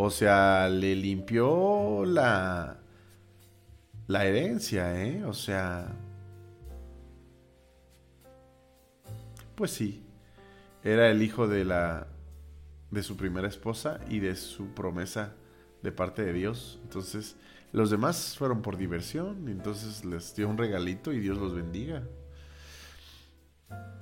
O 0.00 0.10
sea, 0.10 0.68
le 0.68 0.94
limpió 0.94 2.04
la, 2.04 2.78
la 4.06 4.24
herencia, 4.26 5.04
¿eh? 5.04 5.24
O 5.24 5.32
sea... 5.32 5.88
Pues 9.56 9.72
sí, 9.72 10.04
era 10.84 11.10
el 11.10 11.20
hijo 11.20 11.48
de 11.48 11.64
la 11.64 12.06
de 12.92 13.02
su 13.02 13.16
primera 13.16 13.48
esposa 13.48 13.98
y 14.08 14.20
de 14.20 14.36
su 14.36 14.68
promesa 14.68 15.34
de 15.82 15.90
parte 15.90 16.24
de 16.24 16.32
Dios. 16.32 16.78
Entonces, 16.84 17.34
los 17.72 17.90
demás 17.90 18.36
fueron 18.38 18.62
por 18.62 18.76
diversión, 18.76 19.48
entonces 19.48 20.04
les 20.04 20.32
dio 20.36 20.48
un 20.48 20.58
regalito 20.58 21.12
y 21.12 21.18
Dios 21.18 21.38
los 21.38 21.56
bendiga. 21.56 22.04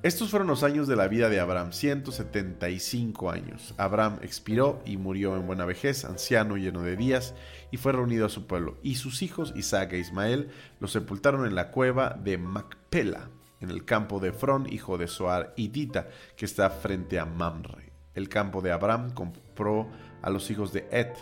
Estos 0.06 0.30
fueron 0.30 0.46
los 0.46 0.62
años 0.62 0.86
de 0.86 0.94
la 0.94 1.08
vida 1.08 1.28
de 1.28 1.40
Abraham, 1.40 1.72
175 1.72 3.28
años. 3.28 3.74
Abraham 3.76 4.20
expiró 4.22 4.80
y 4.84 4.98
murió 4.98 5.34
en 5.34 5.48
buena 5.48 5.64
vejez, 5.64 6.04
anciano, 6.04 6.56
lleno 6.56 6.82
de 6.82 6.94
días, 6.94 7.34
y 7.72 7.76
fue 7.76 7.90
reunido 7.90 8.24
a 8.24 8.28
su 8.28 8.46
pueblo. 8.46 8.78
Y 8.84 8.94
sus 8.94 9.22
hijos, 9.22 9.52
Isaac 9.56 9.94
e 9.94 9.98
Ismael, 9.98 10.50
lo 10.78 10.86
sepultaron 10.86 11.44
en 11.44 11.56
la 11.56 11.72
cueva 11.72 12.16
de 12.22 12.38
Macpela, 12.38 13.30
en 13.60 13.70
el 13.70 13.84
campo 13.84 14.20
de 14.20 14.28
Efrón, 14.28 14.72
hijo 14.72 14.96
de 14.96 15.08
Soar 15.08 15.54
y 15.56 15.66
Dita, 15.66 16.06
que 16.36 16.44
está 16.44 16.70
frente 16.70 17.18
a 17.18 17.26
Mamre. 17.26 17.90
El 18.14 18.28
campo 18.28 18.62
de 18.62 18.70
Abraham 18.70 19.10
compró 19.10 19.90
a 20.22 20.30
los 20.30 20.48
hijos 20.52 20.72
de 20.72 20.86
Et. 20.92 21.16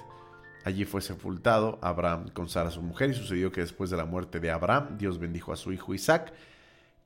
Allí 0.63 0.85
fue 0.85 1.01
sepultado 1.01 1.79
Abraham 1.81 2.29
con 2.35 2.51
Sara 2.51 2.71
su 2.71 2.83
mujer, 2.83 3.09
y 3.09 3.15
sucedió 3.15 3.51
que 3.51 3.63
después 3.63 3.89
de 3.89 3.97
la 3.97 4.05
muerte 4.05 4.41
de 4.41 4.51
Abraham, 4.51 4.99
Dios 4.99 5.19
bendijo 5.19 5.55
a 5.55 5.57
su 5.57 5.73
hijo 5.73 5.95
Isaac, 5.95 6.35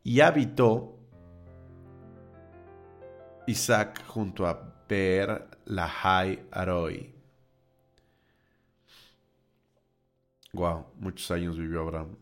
y 0.03 0.22
habitó 0.22 0.97
Isaac 3.48 4.04
junto 4.06 4.46
a 4.46 4.87
Per 4.87 5.48
Lahai 5.64 6.46
Aroi. 6.50 7.14
Wow, 10.52 10.87
muchos 10.98 11.30
años 11.30 11.56
vivió 11.56 11.80
Abraham. 11.80 12.16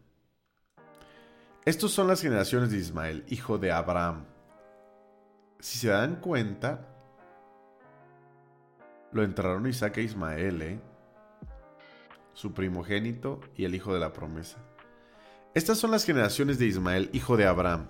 Estos 1.64 1.92
son 1.92 2.06
las 2.06 2.22
generaciones 2.22 2.70
de 2.70 2.78
Ismael, 2.78 3.24
hijo 3.28 3.58
de 3.58 3.72
Abraham. 3.72 4.24
Si 5.58 5.78
se 5.78 5.88
dan 5.88 6.20
cuenta, 6.20 6.86
lo 9.10 9.24
entraron 9.24 9.66
Isaac 9.66 9.96
e 9.96 10.02
Ismael, 10.02 10.62
¿eh? 10.62 10.80
su 12.34 12.54
primogénito 12.54 13.40
y 13.56 13.64
el 13.64 13.74
hijo 13.74 13.92
de 13.92 13.98
la 13.98 14.12
promesa. 14.12 14.58
Estas 15.54 15.78
son 15.78 15.90
las 15.90 16.04
generaciones 16.04 16.60
de 16.60 16.66
Ismael, 16.66 17.10
hijo 17.12 17.36
de 17.36 17.46
Abraham, 17.46 17.88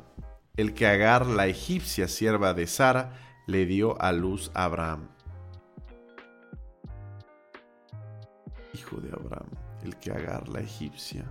el 0.57 0.73
que 0.75 0.87
Agar, 0.87 1.27
la 1.27 1.47
egipcia 1.47 2.09
sierva 2.09 2.55
de 2.55 2.67
Sara, 2.67 3.13
le 3.47 3.67
dio 3.67 4.01
a 4.01 4.13
luz 4.13 4.51
a 4.55 4.65
Abraham. 4.65 5.09
Hijo 8.75 8.97
de 8.97 9.11
Abraham, 9.11 9.49
el 9.85 9.97
que 9.97 10.11
Agar, 10.13 10.49
la 10.49 10.61
egipcia. 10.61 11.25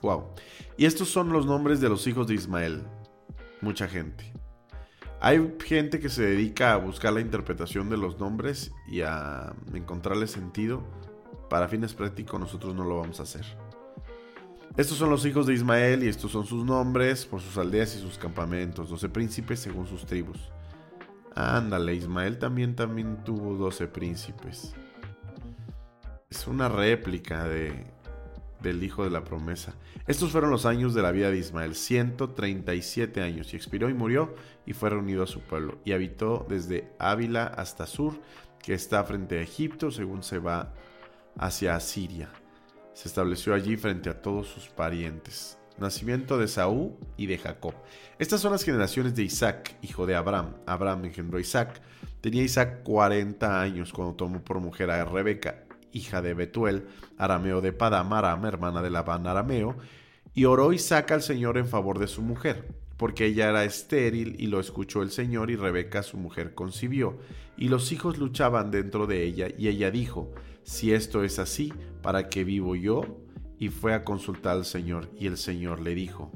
Wow. 0.00 0.34
Y 0.76 0.86
estos 0.86 1.08
son 1.08 1.32
los 1.32 1.46
nombres 1.46 1.80
de 1.80 1.88
los 1.88 2.06
hijos 2.06 2.26
de 2.26 2.34
Ismael. 2.34 2.82
Mucha 3.60 3.86
gente. 3.86 4.32
Hay 5.20 5.56
gente 5.64 6.00
que 6.00 6.08
se 6.08 6.22
dedica 6.22 6.72
a 6.72 6.76
buscar 6.78 7.12
la 7.12 7.20
interpretación 7.20 7.88
de 7.88 7.96
los 7.96 8.18
nombres 8.18 8.72
y 8.88 9.02
a 9.02 9.54
encontrarle 9.72 10.26
sentido. 10.26 10.82
Para 11.48 11.68
fines 11.68 11.94
prácticos 11.94 12.40
nosotros 12.40 12.74
no 12.74 12.84
lo 12.84 12.98
vamos 12.98 13.20
a 13.20 13.22
hacer. 13.22 13.61
Estos 14.76 14.96
son 14.96 15.10
los 15.10 15.26
hijos 15.26 15.46
de 15.46 15.52
Ismael 15.52 16.02
y 16.02 16.08
estos 16.08 16.32
son 16.32 16.46
sus 16.46 16.64
nombres 16.64 17.26
por 17.26 17.42
sus 17.42 17.58
aldeas 17.58 17.94
y 17.94 18.00
sus 18.00 18.16
campamentos, 18.16 18.88
doce 18.88 19.10
príncipes 19.10 19.60
según 19.60 19.86
sus 19.86 20.06
tribus. 20.06 20.38
Ándale, 21.34 21.94
Ismael 21.94 22.38
también, 22.38 22.74
también 22.74 23.22
tuvo 23.22 23.54
doce 23.54 23.86
príncipes. 23.86 24.74
Es 26.30 26.46
una 26.46 26.70
réplica 26.70 27.44
de, 27.44 27.84
del 28.62 28.82
hijo 28.82 29.04
de 29.04 29.10
la 29.10 29.24
promesa. 29.24 29.74
Estos 30.06 30.32
fueron 30.32 30.50
los 30.50 30.64
años 30.64 30.94
de 30.94 31.02
la 31.02 31.12
vida 31.12 31.30
de 31.30 31.36
Ismael, 31.36 31.74
137 31.74 33.20
años, 33.20 33.52
y 33.52 33.56
expiró 33.56 33.90
y 33.90 33.94
murió 33.94 34.34
y 34.64 34.72
fue 34.72 34.88
reunido 34.88 35.22
a 35.22 35.26
su 35.26 35.40
pueblo, 35.40 35.78
y 35.84 35.92
habitó 35.92 36.46
desde 36.48 36.90
Ávila 36.98 37.44
hasta 37.44 37.86
Sur, 37.86 38.14
que 38.62 38.72
está 38.72 39.04
frente 39.04 39.38
a 39.38 39.42
Egipto, 39.42 39.90
según 39.90 40.22
se 40.22 40.38
va 40.38 40.72
hacia 41.36 41.76
Asiria. 41.76 42.30
Se 42.94 43.08
estableció 43.08 43.54
allí 43.54 43.76
frente 43.76 44.10
a 44.10 44.20
todos 44.20 44.48
sus 44.48 44.68
parientes. 44.68 45.58
Nacimiento 45.78 46.36
de 46.38 46.46
Saúl 46.46 46.92
y 47.16 47.26
de 47.26 47.38
Jacob. 47.38 47.74
Estas 48.18 48.40
son 48.40 48.52
las 48.52 48.64
generaciones 48.64 49.14
de 49.14 49.22
Isaac, 49.22 49.76
hijo 49.82 50.06
de 50.06 50.14
Abraham. 50.14 50.56
Abraham 50.66 51.06
engendró 51.06 51.38
a 51.38 51.40
Isaac. 51.40 51.80
Tenía 52.20 52.42
Isaac 52.42 52.82
40 52.84 53.60
años 53.60 53.92
cuando 53.92 54.14
tomó 54.14 54.44
por 54.44 54.60
mujer 54.60 54.90
a 54.90 55.04
Rebeca, 55.04 55.64
hija 55.92 56.20
de 56.20 56.34
Betuel, 56.34 56.86
arameo 57.16 57.60
de 57.60 57.72
Padam, 57.72 58.12
Aram, 58.12 58.44
hermana 58.44 58.82
de 58.82 58.90
Labán 58.90 59.26
arameo, 59.26 59.76
y 60.34 60.44
oró 60.44 60.72
Isaac 60.72 61.10
al 61.12 61.22
Señor 61.22 61.58
en 61.58 61.66
favor 61.66 61.98
de 61.98 62.06
su 62.06 62.22
mujer, 62.22 62.68
porque 62.96 63.26
ella 63.26 63.48
era 63.48 63.64
estéril 63.64 64.36
y 64.38 64.46
lo 64.46 64.60
escuchó 64.60 65.02
el 65.02 65.10
Señor 65.10 65.50
y 65.50 65.56
Rebeca 65.56 66.02
su 66.02 66.16
mujer 66.16 66.54
concibió, 66.54 67.18
y 67.56 67.68
los 67.68 67.90
hijos 67.90 68.18
luchaban 68.18 68.70
dentro 68.70 69.06
de 69.06 69.24
ella, 69.24 69.48
y 69.56 69.68
ella 69.68 69.90
dijo, 69.90 70.32
si 70.64 70.92
esto 70.92 71.24
es 71.24 71.38
así, 71.38 71.72
¿para 72.02 72.28
qué 72.28 72.44
vivo 72.44 72.76
yo? 72.76 73.02
Y 73.58 73.68
fue 73.68 73.94
a 73.94 74.04
consultar 74.04 74.56
al 74.56 74.64
Señor, 74.64 75.08
y 75.16 75.26
el 75.26 75.36
Señor 75.36 75.80
le 75.80 75.94
dijo, 75.94 76.32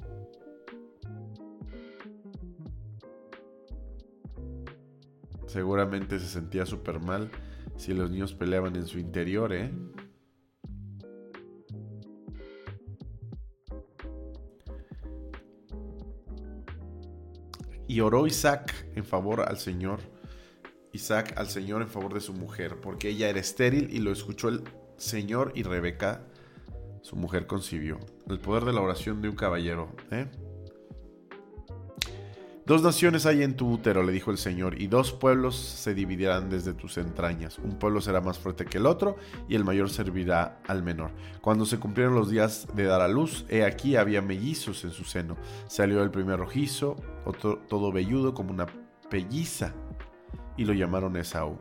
Seguramente 5.47 6.19
se 6.19 6.27
sentía 6.27 6.67
súper 6.67 7.01
mal 7.01 7.31
si 7.77 7.95
los 7.95 8.11
niños 8.11 8.35
peleaban 8.35 8.77
en 8.77 8.87
su 8.87 8.99
interior, 8.99 9.55
¿eh? 9.55 9.73
Y 17.89 18.01
oró 18.01 18.27
Isaac 18.27 18.75
en 18.95 19.05
favor 19.05 19.41
al 19.49 19.57
Señor, 19.59 20.01
Isaac 20.97 21.35
al 21.37 21.49
Señor 21.49 21.83
en 21.83 21.89
favor 21.89 22.13
de 22.13 22.21
su 22.21 22.35
mujer, 22.35 22.81
porque 22.81 23.11
ella 23.11 23.29
era 23.29 23.39
estéril 23.39 23.89
y 23.91 24.01
lo 24.01 24.11
escuchó 24.11 24.49
el 24.49 24.65
Señor 24.97 25.53
y 25.55 25.63
Rebeca, 25.63 26.23
su 27.03 27.15
mujer, 27.15 27.47
concibió. 27.47 28.01
El 28.29 28.41
poder 28.41 28.65
de 28.65 28.73
la 28.73 28.81
oración 28.81 29.23
de 29.23 29.29
un 29.29 29.37
caballero, 29.37 29.95
¿eh? 30.11 30.27
Dos 32.67 32.83
naciones 32.83 33.27
hay 33.27 33.45
en 33.45 33.55
tu 33.55 33.71
útero, 33.71 34.03
le 34.03 34.11
dijo 34.11 34.33
el 34.33 34.39
Señor, 34.39 34.83
y 34.83 34.89
dos 34.89 35.13
pueblos 35.13 35.55
se 35.55 35.95
dividirán 35.95 36.51
desde 36.51 36.75
tus 36.75 36.99
entrañas. 36.99 37.61
Un 37.61 37.79
pueblo 37.79 38.01
será 38.01 38.21
más 38.21 38.41
fuerte 38.41 38.65
que 38.65 38.79
el 38.79 38.87
otro, 38.87 39.15
y 39.49 39.55
el 39.55 39.63
mayor 39.63 39.89
servirá 39.89 40.59
al 40.67 40.83
menor. 40.83 41.13
Cuando 41.41 41.65
se 41.65 41.79
cumplieron 41.79 42.17
los 42.17 42.29
días 42.29 42.67
de 42.75 42.83
dar 42.83 43.03
a 43.03 43.07
luz, 43.07 43.45
he 43.49 43.63
aquí 43.63 43.95
había 43.95 44.21
mellizos 44.21 44.83
en 44.83 44.91
su 44.91 45.05
seno. 45.05 45.37
Salió 45.69 46.03
el 46.03 46.11
primer 46.11 46.41
rojizo, 46.41 46.97
otro, 47.25 47.59
todo 47.69 47.93
velludo 47.93 48.35
como 48.35 48.51
una 48.51 48.67
pelliza, 49.09 49.73
y 50.57 50.65
lo 50.65 50.73
llamaron 50.73 51.17
Esaú. 51.17 51.59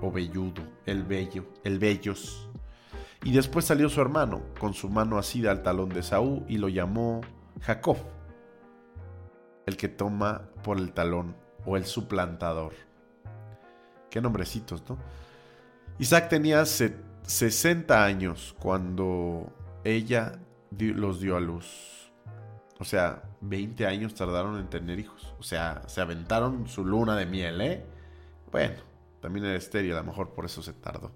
O 0.00 0.10
velludo, 0.10 0.62
el 0.86 1.04
bello, 1.04 1.44
el 1.64 1.78
bellos. 1.78 2.48
Y 3.24 3.32
después 3.32 3.64
salió 3.64 3.88
su 3.88 4.00
hermano, 4.00 4.42
con 4.58 4.74
su 4.74 4.88
mano 4.88 5.18
asida 5.18 5.50
al 5.50 5.62
talón 5.62 5.90
de 5.90 6.00
Esaú, 6.00 6.44
y 6.48 6.58
lo 6.58 6.68
llamó 6.68 7.20
Jacob 7.60 7.96
el 9.66 9.76
que 9.76 9.88
toma 9.88 10.48
por 10.62 10.78
el 10.78 10.92
talón 10.92 11.36
o 11.64 11.76
el 11.76 11.84
suplantador. 11.84 12.72
Qué 14.10 14.20
nombrecitos, 14.20 14.82
¿no? 14.88 14.98
Isaac 15.98 16.28
tenía 16.28 16.64
60 16.64 18.04
años 18.04 18.54
cuando 18.58 19.52
ella 19.84 20.38
los 20.70 21.20
dio 21.20 21.36
a 21.36 21.40
luz. 21.40 22.12
O 22.78 22.84
sea, 22.84 23.22
20 23.42 23.86
años 23.86 24.14
tardaron 24.14 24.58
en 24.58 24.68
tener 24.68 24.98
hijos. 24.98 25.34
O 25.38 25.42
sea, 25.42 25.82
se 25.86 26.00
aventaron 26.00 26.66
su 26.68 26.84
luna 26.84 27.16
de 27.16 27.26
miel, 27.26 27.60
¿eh? 27.60 27.84
Bueno, 28.50 28.76
también 29.20 29.46
era 29.46 29.56
estéril, 29.56 29.92
a 29.92 30.00
lo 30.00 30.04
mejor 30.04 30.30
por 30.30 30.44
eso 30.44 30.62
se 30.62 30.72
tardó. 30.72 31.10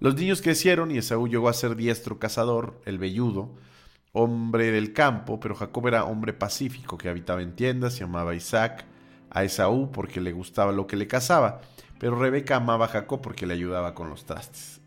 Los 0.00 0.14
niños 0.16 0.42
crecieron 0.42 0.90
y 0.90 0.98
Esaú 0.98 1.28
llegó 1.28 1.48
a 1.48 1.52
ser 1.52 1.76
diestro 1.76 2.18
cazador, 2.18 2.80
el 2.84 2.98
velludo, 2.98 3.50
hombre 4.12 4.70
del 4.70 4.92
campo, 4.92 5.40
pero 5.40 5.54
Jacob 5.54 5.86
era 5.88 6.04
hombre 6.04 6.32
pacífico 6.32 6.98
que 6.98 7.08
habitaba 7.08 7.42
en 7.42 7.54
tiendas 7.54 8.00
y 8.00 8.04
amaba 8.04 8.32
a 8.32 8.34
Isaac, 8.34 8.84
a 9.30 9.44
Esaú 9.44 9.90
porque 9.90 10.20
le 10.20 10.32
gustaba 10.32 10.72
lo 10.72 10.86
que 10.86 10.96
le 10.96 11.06
cazaba, 11.06 11.60
pero 11.98 12.18
Rebeca 12.18 12.56
amaba 12.56 12.86
a 12.86 12.88
Jacob 12.88 13.20
porque 13.20 13.46
le 13.46 13.54
ayudaba 13.54 13.94
con 13.94 14.10
los 14.10 14.24
trastes. 14.24 14.80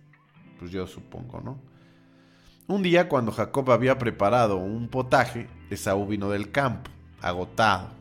Pues 0.59 0.71
yo 0.71 0.87
supongo, 0.87 1.41
¿no? 1.41 1.59
Un 2.69 2.83
día 2.83 3.07
cuando 3.07 3.31
Jacob 3.31 3.71
había 3.71 3.97
preparado 3.97 4.57
un 4.57 4.89
potaje, 4.89 5.47
Esaú 5.69 6.05
vino 6.05 6.29
del 6.29 6.51
campo, 6.51 6.91
agotado. 7.21 7.91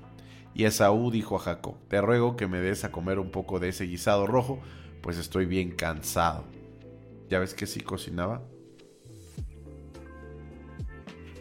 Y 0.55 0.65
Esaú 0.65 1.13
dijo 1.13 1.37
a 1.37 1.39
Jacob, 1.39 1.77
te 1.87 2.01
ruego 2.01 2.35
que 2.35 2.49
me 2.49 2.61
des 2.61 2.83
a 2.83 2.91
comer 2.91 3.21
un 3.21 3.31
poco 3.31 3.61
de 3.61 3.69
ese 3.69 3.85
guisado 3.85 4.27
rojo, 4.27 4.59
pues 5.03 5.19
estoy 5.19 5.47
bien 5.47 5.71
cansado. 5.71 6.47
¿Ya 7.29 7.39
ves 7.39 7.55
que 7.55 7.67
sí 7.69 7.81
cocinaba? 7.81 8.43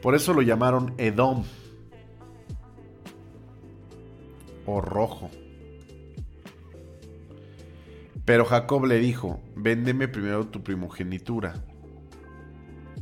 Por 0.04 0.14
eso 0.14 0.32
lo 0.36 0.44
llamaron 0.44 0.94
Edom 1.00 1.46
o 4.68 4.82
rojo. 4.82 5.32
Pero 8.24 8.46
Jacob 8.46 8.86
le 8.86 9.00
dijo, 9.00 9.42
véndeme 9.56 10.08
primero 10.08 10.46
tu 10.46 10.62
primogenitura. 10.62 11.66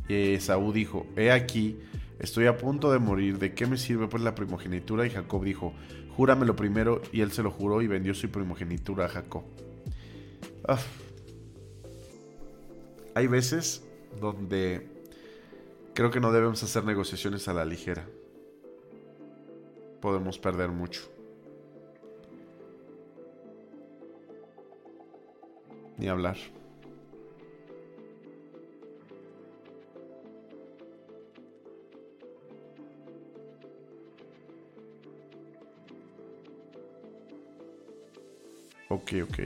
Esaú 0.08 0.72
dijo, 0.72 1.06
he 1.16 1.30
aquí, 1.30 1.78
estoy 2.18 2.46
a 2.46 2.56
punto 2.56 2.92
de 2.92 2.98
morir, 2.98 3.38
¿de 3.38 3.54
qué 3.54 3.66
me 3.66 3.76
sirve 3.76 4.08
pues 4.08 4.22
la 4.22 4.34
primogenitura? 4.34 5.06
Y 5.06 5.10
Jacob 5.10 5.44
dijo, 5.44 5.72
júramelo 6.16 6.56
primero, 6.56 7.00
y 7.12 7.20
él 7.20 7.32
se 7.32 7.42
lo 7.42 7.50
juró 7.50 7.82
y 7.82 7.86
vendió 7.86 8.14
su 8.14 8.30
primogenitura 8.30 9.06
a 9.06 9.08
Jacob. 9.08 9.44
Hay 13.14 13.26
veces 13.26 13.84
donde 14.20 14.94
Creo 15.94 16.10
que 16.10 16.18
no 16.18 16.32
debemos 16.32 16.60
hacer 16.64 16.84
negociaciones 16.84 17.46
a 17.46 17.54
la 17.54 17.64
ligera. 17.64 18.04
Podemos 20.00 20.40
perder 20.40 20.70
mucho. 20.70 21.02
Ni 25.96 26.08
hablar. 26.08 26.36
Ok, 38.94 39.12
ok. 39.24 39.38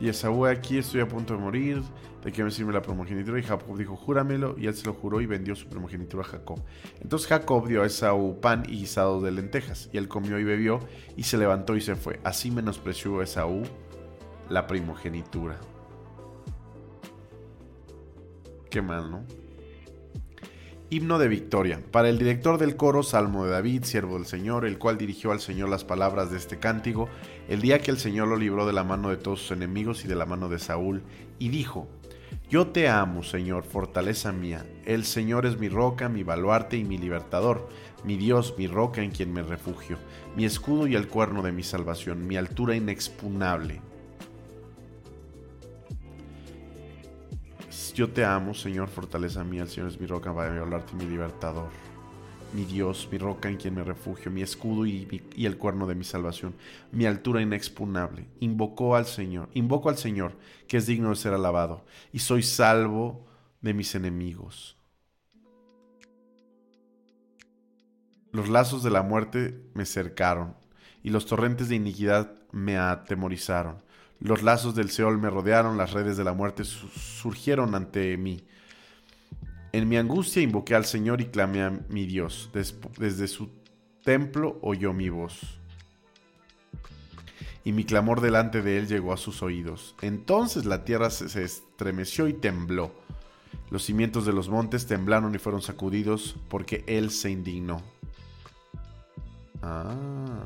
Y 0.00 0.08
Esaú 0.08 0.46
aquí 0.46 0.78
estoy 0.78 1.02
a 1.02 1.08
punto 1.08 1.34
de 1.34 1.40
morir. 1.40 1.82
¿De 2.24 2.32
qué 2.32 2.42
me 2.42 2.50
sirve 2.50 2.72
la 2.72 2.80
primogenitura? 2.80 3.38
Y 3.38 3.42
Jacob 3.42 3.76
dijo, 3.76 3.94
júramelo. 3.94 4.54
Y 4.58 4.66
él 4.66 4.74
se 4.74 4.86
lo 4.86 4.94
juró 4.94 5.20
y 5.20 5.26
vendió 5.26 5.54
su 5.54 5.68
primogenitura 5.68 6.22
a 6.22 6.26
Jacob. 6.26 6.62
Entonces 7.00 7.28
Jacob 7.28 7.68
dio 7.68 7.82
a 7.82 7.86
Esaú 7.86 8.40
pan 8.40 8.62
y 8.66 8.78
guisado 8.78 9.20
de 9.20 9.30
lentejas. 9.32 9.90
Y 9.92 9.98
él 9.98 10.08
comió 10.08 10.38
y 10.38 10.44
bebió 10.44 10.80
y 11.16 11.24
se 11.24 11.36
levantó 11.36 11.76
y 11.76 11.82
se 11.82 11.94
fue. 11.94 12.20
Así 12.24 12.50
menospreció 12.50 13.20
Esaú 13.20 13.62
la 14.48 14.66
primogenitura. 14.66 15.60
Qué 18.70 18.80
mal, 18.80 19.10
¿no? 19.10 19.26
Himno 20.92 21.20
de 21.20 21.28
victoria. 21.28 21.80
Para 21.92 22.08
el 22.08 22.18
director 22.18 22.58
del 22.58 22.74
coro, 22.74 23.04
Salmo 23.04 23.44
de 23.44 23.52
David, 23.52 23.84
siervo 23.84 24.16
del 24.16 24.26
Señor, 24.26 24.66
el 24.66 24.76
cual 24.76 24.98
dirigió 24.98 25.30
al 25.30 25.38
Señor 25.38 25.68
las 25.68 25.84
palabras 25.84 26.32
de 26.32 26.36
este 26.36 26.58
cántico, 26.58 27.08
el 27.48 27.62
día 27.62 27.78
que 27.78 27.92
el 27.92 27.96
Señor 27.96 28.26
lo 28.26 28.34
libró 28.34 28.66
de 28.66 28.72
la 28.72 28.82
mano 28.82 29.08
de 29.08 29.16
todos 29.16 29.38
sus 29.40 29.52
enemigos 29.52 30.04
y 30.04 30.08
de 30.08 30.16
la 30.16 30.26
mano 30.26 30.48
de 30.48 30.58
Saúl, 30.58 31.04
y 31.38 31.50
dijo, 31.50 31.86
Yo 32.48 32.66
te 32.66 32.88
amo, 32.88 33.22
Señor, 33.22 33.62
fortaleza 33.62 34.32
mía. 34.32 34.66
El 34.84 35.04
Señor 35.04 35.46
es 35.46 35.60
mi 35.60 35.68
roca, 35.68 36.08
mi 36.08 36.24
baluarte 36.24 36.76
y 36.76 36.82
mi 36.82 36.98
libertador, 36.98 37.68
mi 38.02 38.16
Dios, 38.16 38.56
mi 38.58 38.66
roca 38.66 39.00
en 39.00 39.12
quien 39.12 39.32
me 39.32 39.44
refugio, 39.44 39.96
mi 40.34 40.44
escudo 40.44 40.88
y 40.88 40.96
el 40.96 41.06
cuerno 41.06 41.42
de 41.42 41.52
mi 41.52 41.62
salvación, 41.62 42.26
mi 42.26 42.36
altura 42.36 42.74
inexpugnable. 42.74 43.80
Yo 47.94 48.10
te 48.10 48.24
amo, 48.24 48.54
Señor, 48.54 48.88
fortaleza 48.88 49.44
mía, 49.44 49.62
el 49.62 49.68
Señor 49.68 49.88
es 49.88 50.00
mi 50.00 50.06
roca, 50.06 50.34
para 50.34 50.58
hablarte 50.60 50.94
mi 50.94 51.06
libertador. 51.06 51.68
Mi 52.52 52.64
Dios, 52.64 53.08
mi 53.10 53.18
roca 53.18 53.48
en 53.48 53.56
quien 53.56 53.74
me 53.74 53.84
refugio, 53.84 54.30
mi 54.30 54.42
escudo 54.42 54.86
y, 54.86 55.22
y, 55.36 55.46
el 55.46 55.56
cuerno 55.56 55.86
de 55.86 55.94
mi 55.94 56.04
salvación, 56.04 56.54
mi 56.90 57.06
altura 57.06 57.42
inexpugnable. 57.42 58.26
Invocó 58.40 58.96
al 58.96 59.06
Señor, 59.06 59.48
invoco 59.54 59.88
al 59.88 59.96
Señor, 59.96 60.32
que 60.66 60.78
es 60.78 60.86
digno 60.86 61.10
de 61.10 61.16
ser 61.16 61.32
alabado, 61.32 61.84
y 62.12 62.20
soy 62.20 62.42
salvo 62.42 63.24
de 63.60 63.74
mis 63.74 63.94
enemigos. 63.94 64.76
Los 68.32 68.48
lazos 68.48 68.82
de 68.82 68.90
la 68.90 69.02
muerte 69.02 69.62
me 69.74 69.84
cercaron, 69.84 70.54
y 71.02 71.10
los 71.10 71.26
torrentes 71.26 71.68
de 71.68 71.76
iniquidad 71.76 72.32
me 72.52 72.78
atemorizaron. 72.78 73.76
Los 74.20 74.42
lazos 74.42 74.74
del 74.74 74.90
Seol 74.90 75.18
me 75.18 75.30
rodearon, 75.30 75.78
las 75.78 75.92
redes 75.92 76.16
de 76.16 76.24
la 76.24 76.34
muerte 76.34 76.64
surgieron 76.64 77.74
ante 77.74 78.16
mí. 78.16 78.44
En 79.72 79.88
mi 79.88 79.96
angustia 79.96 80.42
invoqué 80.42 80.74
al 80.74 80.84
Señor 80.84 81.20
y 81.20 81.26
clamé 81.26 81.62
a 81.62 81.70
mi 81.70 82.06
Dios. 82.06 82.50
Desde 82.52 83.28
su 83.28 83.50
templo 84.04 84.58
oyó 84.62 84.92
mi 84.92 85.08
voz. 85.08 85.60
Y 87.64 87.72
mi 87.72 87.84
clamor 87.84 88.20
delante 88.20 88.62
de 88.62 88.78
él 88.78 88.88
llegó 88.88 89.12
a 89.12 89.16
sus 89.16 89.42
oídos. 89.42 89.94
Entonces 90.02 90.64
la 90.64 90.84
tierra 90.84 91.10
se 91.10 91.42
estremeció 91.42 92.28
y 92.28 92.34
tembló. 92.34 92.92
Los 93.70 93.84
cimientos 93.84 94.26
de 94.26 94.32
los 94.32 94.48
montes 94.48 94.86
temblaron 94.86 95.34
y 95.34 95.38
fueron 95.38 95.62
sacudidos 95.62 96.36
porque 96.48 96.84
él 96.86 97.10
se 97.10 97.30
indignó. 97.30 97.82
Ah. 99.62 100.44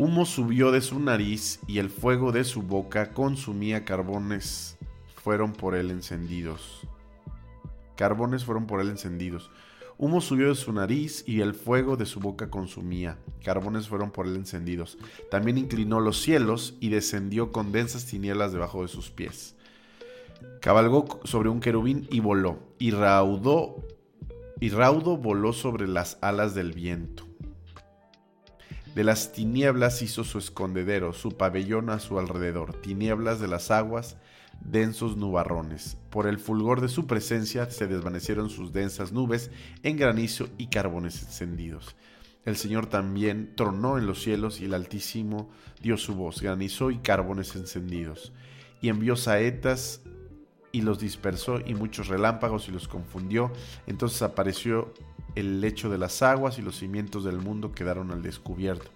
Humo 0.00 0.24
subió 0.24 0.72
de 0.72 0.80
su 0.80 0.98
nariz 0.98 1.60
y 1.66 1.78
el 1.78 1.90
fuego 1.90 2.32
de 2.32 2.44
su 2.44 2.62
boca 2.62 3.12
consumía 3.12 3.84
carbones. 3.84 4.78
Fueron 5.14 5.52
por 5.52 5.74
él 5.74 5.90
encendidos. 5.90 6.88
Carbones 7.96 8.46
fueron 8.46 8.66
por 8.66 8.80
él 8.80 8.88
encendidos. 8.88 9.50
Humo 9.98 10.22
subió 10.22 10.48
de 10.48 10.54
su 10.54 10.72
nariz 10.72 11.22
y 11.26 11.42
el 11.42 11.52
fuego 11.52 11.98
de 11.98 12.06
su 12.06 12.18
boca 12.18 12.48
consumía. 12.48 13.18
Carbones 13.44 13.88
fueron 13.88 14.10
por 14.10 14.26
él 14.26 14.36
encendidos. 14.36 14.96
También 15.30 15.58
inclinó 15.58 16.00
los 16.00 16.22
cielos 16.22 16.78
y 16.80 16.88
descendió 16.88 17.52
con 17.52 17.70
densas 17.70 18.06
tinieblas 18.06 18.52
debajo 18.54 18.80
de 18.80 18.88
sus 18.88 19.10
pies. 19.10 19.54
Cabalgó 20.62 21.20
sobre 21.24 21.50
un 21.50 21.60
querubín 21.60 22.08
y 22.10 22.20
voló. 22.20 22.58
Y 22.78 22.92
raudó 22.92 23.84
y 24.60 24.70
raudo 24.70 25.18
voló 25.18 25.52
sobre 25.52 25.86
las 25.86 26.16
alas 26.22 26.54
del 26.54 26.72
viento. 26.72 27.29
De 28.94 29.04
las 29.04 29.32
tinieblas 29.32 30.02
hizo 30.02 30.24
su 30.24 30.38
escondedero, 30.38 31.12
su 31.12 31.30
pabellón 31.36 31.90
a 31.90 32.00
su 32.00 32.18
alrededor, 32.18 32.74
tinieblas 32.74 33.38
de 33.38 33.46
las 33.46 33.70
aguas, 33.70 34.16
densos 34.60 35.16
nubarrones. 35.16 35.96
Por 36.10 36.26
el 36.26 36.38
fulgor 36.38 36.80
de 36.80 36.88
su 36.88 37.06
presencia 37.06 37.70
se 37.70 37.86
desvanecieron 37.86 38.50
sus 38.50 38.72
densas 38.72 39.12
nubes 39.12 39.52
en 39.84 39.96
granizo 39.96 40.48
y 40.58 40.66
carbones 40.66 41.22
encendidos. 41.22 41.94
El 42.44 42.56
Señor 42.56 42.86
también 42.86 43.54
tronó 43.54 43.96
en 43.96 44.06
los 44.06 44.22
cielos 44.22 44.60
y 44.60 44.64
el 44.64 44.74
Altísimo 44.74 45.50
dio 45.80 45.96
su 45.96 46.14
voz, 46.14 46.42
granizó 46.42 46.90
y 46.90 46.98
carbones 46.98 47.54
encendidos. 47.54 48.32
Y 48.80 48.88
envió 48.88 49.14
saetas 49.14 50.00
y 50.72 50.82
los 50.82 50.98
dispersó 50.98 51.60
y 51.64 51.74
muchos 51.74 52.08
relámpagos 52.08 52.68
y 52.68 52.72
los 52.72 52.88
confundió. 52.88 53.52
Entonces 53.86 54.22
apareció 54.22 54.94
el 55.34 55.60
lecho 55.60 55.90
de 55.90 55.98
las 55.98 56.22
aguas 56.22 56.58
y 56.58 56.62
los 56.62 56.78
cimientos 56.78 57.24
del 57.24 57.38
mundo 57.38 57.72
quedaron 57.72 58.10
al 58.10 58.22
descubierto. 58.22 58.90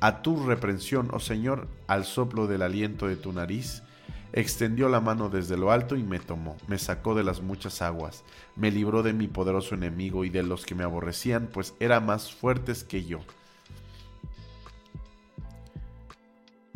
A 0.00 0.22
tu 0.22 0.44
reprensión, 0.44 1.08
oh 1.12 1.20
Señor, 1.20 1.68
al 1.86 2.04
soplo 2.04 2.46
del 2.46 2.62
aliento 2.62 3.06
de 3.06 3.16
tu 3.16 3.32
nariz, 3.32 3.82
extendió 4.32 4.88
la 4.88 5.00
mano 5.00 5.28
desde 5.28 5.56
lo 5.56 5.70
alto 5.70 5.96
y 5.96 6.02
me 6.02 6.18
tomó, 6.18 6.56
me 6.66 6.78
sacó 6.78 7.14
de 7.14 7.22
las 7.22 7.40
muchas 7.40 7.80
aguas, 7.82 8.24
me 8.56 8.72
libró 8.72 9.02
de 9.02 9.12
mi 9.12 9.28
poderoso 9.28 9.76
enemigo 9.76 10.24
y 10.24 10.28
de 10.28 10.42
los 10.42 10.66
que 10.66 10.74
me 10.74 10.82
aborrecían, 10.82 11.48
pues 11.52 11.74
eran 11.78 12.04
más 12.04 12.32
fuertes 12.32 12.82
que 12.82 13.04
yo. 13.04 13.20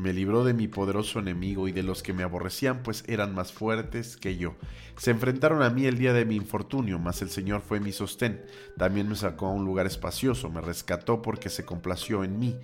Me 0.01 0.13
libró 0.13 0.45
de 0.45 0.55
mi 0.55 0.69
poderoso 0.69 1.19
enemigo 1.19 1.67
y 1.67 1.73
de 1.73 1.83
los 1.83 2.05
que 2.05 2.13
me 2.13 2.23
aborrecían, 2.23 2.85
pues 2.85 3.03
eran 3.09 3.35
más 3.35 3.53
fuertes 3.53 4.17
que 4.17 4.37
yo. 4.37 4.55
Se 4.97 5.11
enfrentaron 5.11 5.61
a 5.61 5.71
mí 5.71 5.87
el 5.87 5.99
día 5.99 6.13
de 6.13 6.25
mi 6.25 6.37
infortunio, 6.37 7.01
mas 7.01 7.21
el 7.21 7.31
Señor 7.31 7.63
fue 7.63 7.81
mi 7.81 7.91
sostén. 7.91 8.41
También 8.77 9.09
me 9.09 9.17
sacó 9.17 9.47
a 9.47 9.53
un 9.53 9.65
lugar 9.65 9.87
espacioso, 9.87 10.51
me 10.51 10.61
rescató 10.61 11.21
porque 11.21 11.49
se 11.49 11.65
complació 11.65 12.23
en 12.23 12.39
mí. 12.39 12.57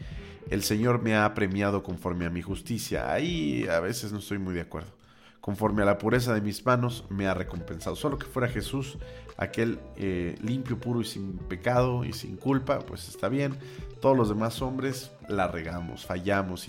El 0.49 0.63
Señor 0.63 1.03
me 1.03 1.17
ha 1.17 1.35
premiado 1.35 1.83
conforme 1.83 2.25
a 2.25 2.31
mi 2.31 2.41
justicia. 2.41 3.13
Ahí 3.13 3.67
a 3.67 3.81
veces 3.81 4.13
no 4.13 4.21
estoy 4.21 4.39
muy 4.39 4.55
de 4.55 4.61
acuerdo 4.61 5.04
conforme 5.45 5.83
a 5.83 5.85
la 5.85 5.99
pureza 5.99 6.33
de 6.33 6.41
mis 6.41 6.65
manos, 6.65 7.05
me 7.11 7.27
ha 7.27 7.35
recompensado. 7.35 7.97
Solo 7.97 8.19
que 8.19 8.25
fuera 8.25 8.49
Jesús, 8.49 8.97
aquel 9.37 9.79
eh, 9.95 10.39
limpio, 10.41 10.81
puro 10.81 11.03
y 11.03 11.05
sin 11.05 11.37
pecado 11.37 12.07
y 12.07 12.15
sin 12.15 12.39
culpa, 12.39 12.79
pues 12.79 13.11
está 13.11 13.29
bien. 13.29 13.59
Todos 14.01 14.17
los 14.17 14.31
demás 14.31 14.63
hombres 14.63 15.13
la 15.29 15.49
regamos, 15.49 16.07
fallamos, 16.07 16.67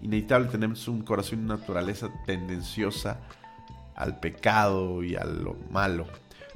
inevitable 0.00 0.48
tenemos 0.48 0.88
un 0.88 1.02
corazón 1.02 1.40
y 1.40 1.44
una 1.44 1.58
naturaleza 1.58 2.08
tendenciosa 2.24 3.20
al 3.94 4.18
pecado 4.18 5.04
y 5.04 5.14
a 5.14 5.26
lo 5.26 5.54
malo. 5.70 6.06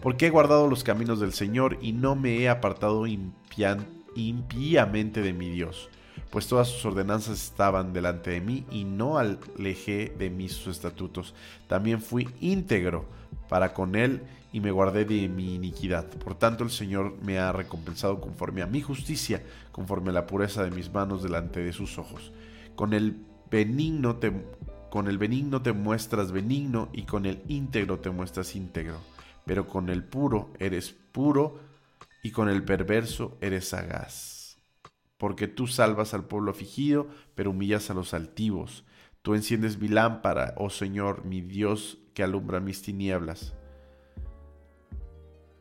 Porque 0.00 0.28
he 0.28 0.30
guardado 0.30 0.66
los 0.66 0.82
caminos 0.82 1.20
del 1.20 1.34
Señor 1.34 1.76
y 1.82 1.92
no 1.92 2.16
me 2.16 2.38
he 2.38 2.48
apartado 2.48 3.06
impíamente 3.06 5.20
de 5.20 5.34
mi 5.34 5.50
Dios 5.50 5.90
pues 6.30 6.46
todas 6.46 6.68
sus 6.68 6.84
ordenanzas 6.84 7.42
estaban 7.42 7.92
delante 7.92 8.30
de 8.30 8.40
mí 8.40 8.64
y 8.70 8.84
no 8.84 9.18
alejé 9.18 10.14
de 10.16 10.30
mí 10.30 10.48
sus 10.48 10.68
estatutos. 10.68 11.34
También 11.66 12.00
fui 12.00 12.28
íntegro 12.40 13.04
para 13.48 13.74
con 13.74 13.96
él 13.96 14.22
y 14.52 14.60
me 14.60 14.70
guardé 14.70 15.04
de 15.04 15.28
mi 15.28 15.56
iniquidad. 15.56 16.06
Por 16.06 16.36
tanto 16.36 16.62
el 16.62 16.70
Señor 16.70 17.16
me 17.22 17.38
ha 17.38 17.52
recompensado 17.52 18.20
conforme 18.20 18.62
a 18.62 18.66
mi 18.66 18.80
justicia, 18.80 19.42
conforme 19.72 20.10
a 20.10 20.14
la 20.14 20.26
pureza 20.26 20.62
de 20.62 20.70
mis 20.70 20.92
manos 20.92 21.22
delante 21.22 21.60
de 21.60 21.72
sus 21.72 21.98
ojos. 21.98 22.32
Con 22.76 22.92
el 22.94 23.16
benigno 23.50 24.16
te, 24.16 24.32
con 24.88 25.08
el 25.08 25.18
benigno 25.18 25.62
te 25.62 25.72
muestras 25.72 26.30
benigno 26.30 26.88
y 26.92 27.02
con 27.02 27.26
el 27.26 27.42
íntegro 27.48 27.98
te 27.98 28.10
muestras 28.10 28.54
íntegro. 28.54 28.98
Pero 29.46 29.66
con 29.66 29.88
el 29.88 30.04
puro 30.04 30.50
eres 30.60 30.90
puro 30.90 31.58
y 32.22 32.30
con 32.30 32.48
el 32.48 32.62
perverso 32.62 33.36
eres 33.40 33.68
sagaz 33.68 34.39
porque 35.20 35.48
tú 35.48 35.66
salvas 35.66 36.14
al 36.14 36.24
pueblo 36.24 36.52
afligido, 36.52 37.06
pero 37.34 37.50
humillas 37.50 37.90
a 37.90 37.94
los 37.94 38.14
altivos. 38.14 38.86
Tú 39.20 39.34
enciendes 39.34 39.78
mi 39.78 39.86
lámpara, 39.86 40.54
oh 40.56 40.70
Señor, 40.70 41.26
mi 41.26 41.42
Dios, 41.42 41.98
que 42.14 42.22
alumbra 42.22 42.58
mis 42.58 42.80
tinieblas. 42.80 43.52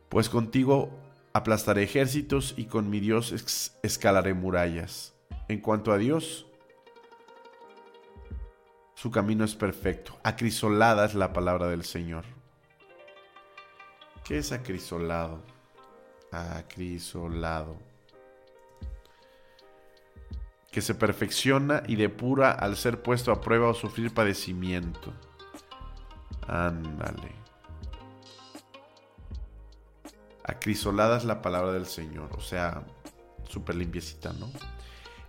Pues 0.08 0.30
contigo 0.30 0.98
aplastaré 1.34 1.84
ejércitos 1.84 2.54
y 2.56 2.66
con 2.68 2.90
mi 2.90 3.02
Dios 3.02 3.34
escalaré 3.84 4.34
murallas. 4.34 5.14
En 5.50 5.60
cuanto 5.60 5.92
a 5.92 5.98
Dios, 5.98 6.48
su 8.96 9.12
camino 9.12 9.44
es 9.44 9.56
perfecto. 9.56 10.18
Acrisolada 10.24 11.04
es 11.04 11.16
la 11.16 11.34
palabra 11.34 11.68
del 11.68 11.84
Señor. 11.84 12.24
¿Qué 14.24 14.38
es 14.38 14.54
acrisolado? 14.54 15.44
Acrisolado. 16.32 17.89
Que 20.72 20.82
se 20.82 20.96
perfecciona 20.96 21.84
y 21.88 21.96
depura 21.96 22.52
al 22.52 22.78
ser 22.78 23.02
puesto 23.02 23.32
a 23.32 23.42
prueba 23.42 23.70
o 23.70 23.74
sufrir 23.74 24.14
padecimiento. 24.14 25.14
Ándale. 26.48 27.32
Acrisolada 30.44 31.18
es 31.18 31.26
la 31.26 31.42
palabra 31.42 31.72
del 31.72 31.86
Señor, 31.86 32.30
o 32.36 32.42
sea, 32.42 32.84
súper 33.48 33.76
limpiecita, 33.76 34.34
¿no? 34.34 34.52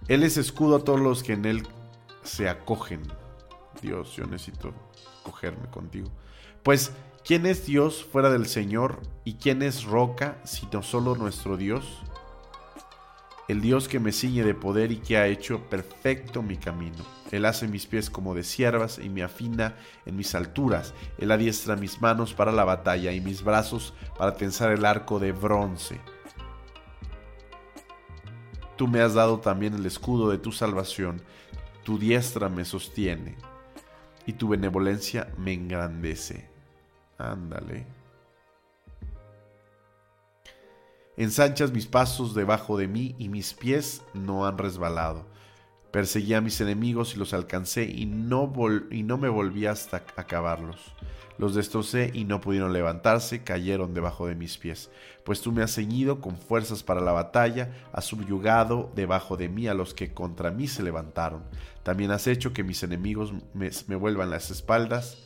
Él 0.08 0.22
es 0.22 0.36
escudo 0.36 0.76
a 0.76 0.84
todos 0.84 1.00
los 1.00 1.22
que 1.22 1.34
en 1.34 1.44
Él 1.44 1.66
se 2.22 2.48
acogen. 2.48 3.02
Dios, 3.82 4.16
yo 4.16 4.26
necesito 4.26 4.72
cogerme 5.22 5.68
contigo. 5.68 6.10
Pues, 6.62 6.92
¿quién 7.24 7.46
es 7.46 7.66
Dios 7.66 8.04
fuera 8.04 8.30
del 8.30 8.46
Señor? 8.46 9.00
¿Y 9.24 9.34
quién 9.34 9.62
es 9.62 9.84
roca 9.84 10.38
sino 10.44 10.82
solo 10.82 11.16
nuestro 11.16 11.56
Dios? 11.56 11.84
El 13.50 13.62
Dios 13.62 13.88
que 13.88 13.98
me 13.98 14.12
ciñe 14.12 14.44
de 14.44 14.54
poder 14.54 14.92
y 14.92 14.98
que 14.98 15.16
ha 15.16 15.26
hecho 15.26 15.68
perfecto 15.68 16.40
mi 16.40 16.56
camino. 16.56 17.04
Él 17.32 17.44
hace 17.44 17.66
mis 17.66 17.84
pies 17.84 18.08
como 18.08 18.32
de 18.32 18.44
siervas 18.44 19.00
y 19.00 19.08
me 19.08 19.24
afina 19.24 19.74
en 20.06 20.16
mis 20.16 20.36
alturas. 20.36 20.94
Él 21.18 21.32
adiestra 21.32 21.74
mis 21.74 22.00
manos 22.00 22.32
para 22.32 22.52
la 22.52 22.62
batalla 22.62 23.10
y 23.10 23.20
mis 23.20 23.42
brazos 23.42 23.92
para 24.16 24.36
tensar 24.36 24.70
el 24.70 24.84
arco 24.84 25.18
de 25.18 25.32
bronce. 25.32 26.00
Tú 28.76 28.86
me 28.86 29.00
has 29.00 29.14
dado 29.14 29.40
también 29.40 29.74
el 29.74 29.84
escudo 29.84 30.30
de 30.30 30.38
tu 30.38 30.52
salvación. 30.52 31.20
Tu 31.82 31.98
diestra 31.98 32.48
me 32.48 32.64
sostiene 32.64 33.34
y 34.26 34.34
tu 34.34 34.46
benevolencia 34.46 35.26
me 35.38 35.54
engrandece. 35.54 36.48
Ándale. 37.18 37.84
Ensanchas 41.20 41.70
mis 41.70 41.84
pasos 41.84 42.34
debajo 42.34 42.78
de 42.78 42.88
mí 42.88 43.14
y 43.18 43.28
mis 43.28 43.52
pies 43.52 44.00
no 44.14 44.46
han 44.46 44.56
resbalado. 44.56 45.26
Perseguí 45.90 46.32
a 46.32 46.40
mis 46.40 46.62
enemigos 46.62 47.14
y 47.14 47.18
los 47.18 47.34
alcancé 47.34 47.84
y 47.84 48.06
no, 48.06 48.46
me 48.48 49.28
volví 49.28 49.66
hasta 49.66 49.98
acabarlos. 50.16 50.94
Los 51.36 51.54
destrocé 51.54 52.10
y 52.14 52.24
no 52.24 52.40
pudieron 52.40 52.72
levantarse, 52.72 53.42
cayeron 53.42 53.92
debajo 53.92 54.28
de 54.28 54.34
mis 54.34 54.56
pies. 54.56 54.90
Pues 55.22 55.42
tú 55.42 55.52
me 55.52 55.62
has 55.62 55.74
ceñido 55.74 56.22
con 56.22 56.38
fuerzas 56.38 56.82
para 56.82 57.02
la 57.02 57.12
batalla, 57.12 57.70
has 57.92 58.06
subyugado 58.06 58.90
debajo 58.96 59.36
de 59.36 59.50
mí 59.50 59.68
a 59.68 59.74
los 59.74 59.92
que 59.92 60.14
contra 60.14 60.50
mí 60.50 60.68
se 60.68 60.82
levantaron. 60.82 61.42
También 61.82 62.12
has 62.12 62.28
hecho 62.28 62.54
que 62.54 62.64
mis 62.64 62.82
enemigos 62.82 63.34
me 63.52 63.96
vuelvan 63.96 64.30
las 64.30 64.50
espaldas 64.50 65.18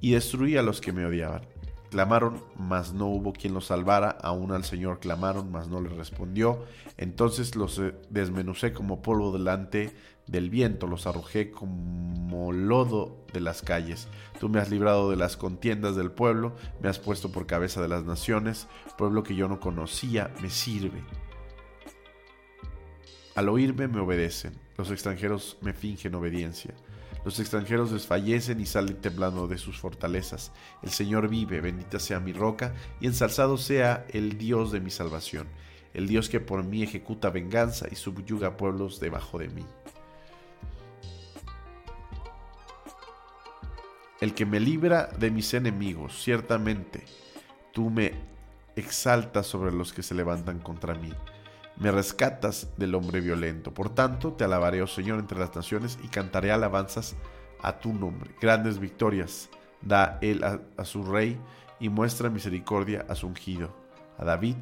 y 0.00 0.10
destruí 0.10 0.56
a 0.56 0.62
los 0.62 0.80
que 0.80 0.92
me 0.92 1.06
odiaban. 1.06 1.42
Clamaron, 1.90 2.42
mas 2.56 2.92
no 2.92 3.06
hubo 3.06 3.32
quien 3.32 3.52
los 3.52 3.66
salvara, 3.66 4.10
aún 4.10 4.52
al 4.52 4.64
Señor 4.64 5.00
clamaron, 5.00 5.50
mas 5.50 5.68
no 5.68 5.80
les 5.80 5.92
respondió. 5.92 6.64
Entonces 6.96 7.56
los 7.56 7.78
eh, 7.80 7.94
desmenucé 8.10 8.72
como 8.72 9.02
polvo 9.02 9.32
delante 9.32 9.92
del 10.28 10.50
viento, 10.50 10.86
los 10.86 11.08
arrojé 11.08 11.50
como 11.50 12.52
lodo 12.52 13.26
de 13.32 13.40
las 13.40 13.62
calles. 13.62 14.06
Tú 14.38 14.48
me 14.48 14.60
has 14.60 14.70
librado 14.70 15.10
de 15.10 15.16
las 15.16 15.36
contiendas 15.36 15.96
del 15.96 16.12
pueblo, 16.12 16.54
me 16.80 16.88
has 16.88 17.00
puesto 17.00 17.32
por 17.32 17.46
cabeza 17.46 17.82
de 17.82 17.88
las 17.88 18.04
naciones, 18.04 18.68
pueblo 18.96 19.24
que 19.24 19.34
yo 19.34 19.48
no 19.48 19.58
conocía, 19.58 20.32
me 20.40 20.48
sirve. 20.48 21.02
Al 23.34 23.48
oírme 23.48 23.88
me 23.88 24.00
obedecen, 24.00 24.52
los 24.76 24.92
extranjeros 24.92 25.58
me 25.60 25.72
fingen 25.72 26.14
obediencia. 26.14 26.74
Los 27.24 27.38
extranjeros 27.38 27.90
desfallecen 27.90 28.60
y 28.60 28.66
salen 28.66 29.00
temblando 29.00 29.46
de 29.46 29.58
sus 29.58 29.78
fortalezas. 29.78 30.52
El 30.82 30.90
Señor 30.90 31.28
vive, 31.28 31.60
bendita 31.60 31.98
sea 31.98 32.20
mi 32.20 32.32
roca, 32.32 32.74
y 33.00 33.06
ensalzado 33.06 33.58
sea 33.58 34.06
el 34.10 34.38
Dios 34.38 34.72
de 34.72 34.80
mi 34.80 34.90
salvación, 34.90 35.46
el 35.92 36.08
Dios 36.08 36.28
que 36.28 36.40
por 36.40 36.64
mí 36.64 36.82
ejecuta 36.82 37.30
venganza 37.30 37.86
y 37.90 37.96
subyuga 37.96 38.56
pueblos 38.56 39.00
debajo 39.00 39.38
de 39.38 39.48
mí. 39.48 39.66
El 44.20 44.34
que 44.34 44.46
me 44.46 44.60
libra 44.60 45.08
de 45.18 45.30
mis 45.30 45.54
enemigos, 45.54 46.22
ciertamente, 46.22 47.04
tú 47.72 47.90
me 47.90 48.12
exaltas 48.76 49.46
sobre 49.46 49.72
los 49.72 49.92
que 49.92 50.02
se 50.02 50.14
levantan 50.14 50.58
contra 50.58 50.94
mí 50.94 51.12
me 51.80 51.90
rescatas 51.90 52.68
del 52.76 52.94
hombre 52.94 53.20
violento. 53.20 53.72
Por 53.72 53.94
tanto, 53.94 54.34
te 54.34 54.44
alabaré, 54.44 54.82
oh 54.82 54.86
Señor, 54.86 55.18
entre 55.18 55.38
las 55.38 55.56
naciones 55.56 55.98
y 56.04 56.08
cantaré 56.08 56.52
alabanzas 56.52 57.16
a 57.62 57.80
tu 57.80 57.94
nombre. 57.94 58.34
Grandes 58.40 58.78
victorias 58.78 59.48
da 59.80 60.18
él 60.20 60.44
a, 60.44 60.84
su 60.84 61.02
rey 61.02 61.40
y 61.80 61.88
muestra 61.88 62.28
misericordia 62.28 63.06
a 63.08 63.14
su 63.14 63.26
ungido, 63.26 63.74
a 64.18 64.26
David 64.26 64.56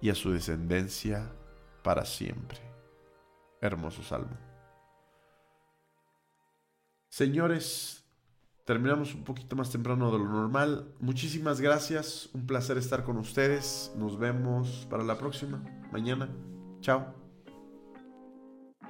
y 0.00 0.10
a 0.10 0.14
su 0.14 0.30
descendencia 0.30 1.32
para 1.82 2.04
siempre. 2.04 2.58
Hermoso 3.60 4.04
salmo. 4.04 4.38
Señores, 7.08 8.04
terminamos 8.64 9.16
un 9.16 9.24
poquito 9.24 9.56
más 9.56 9.70
temprano 9.70 10.12
de 10.12 10.18
lo 10.18 10.26
normal. 10.26 10.94
Muchísimas 11.00 11.60
gracias, 11.60 12.30
un 12.32 12.46
placer 12.46 12.78
estar 12.78 13.02
con 13.02 13.16
ustedes. 13.16 13.92
Nos 13.96 14.16
vemos 14.16 14.86
para 14.88 15.02
la 15.02 15.18
próxima, 15.18 15.60
mañana. 15.90 16.28
Tchau. 16.82 17.21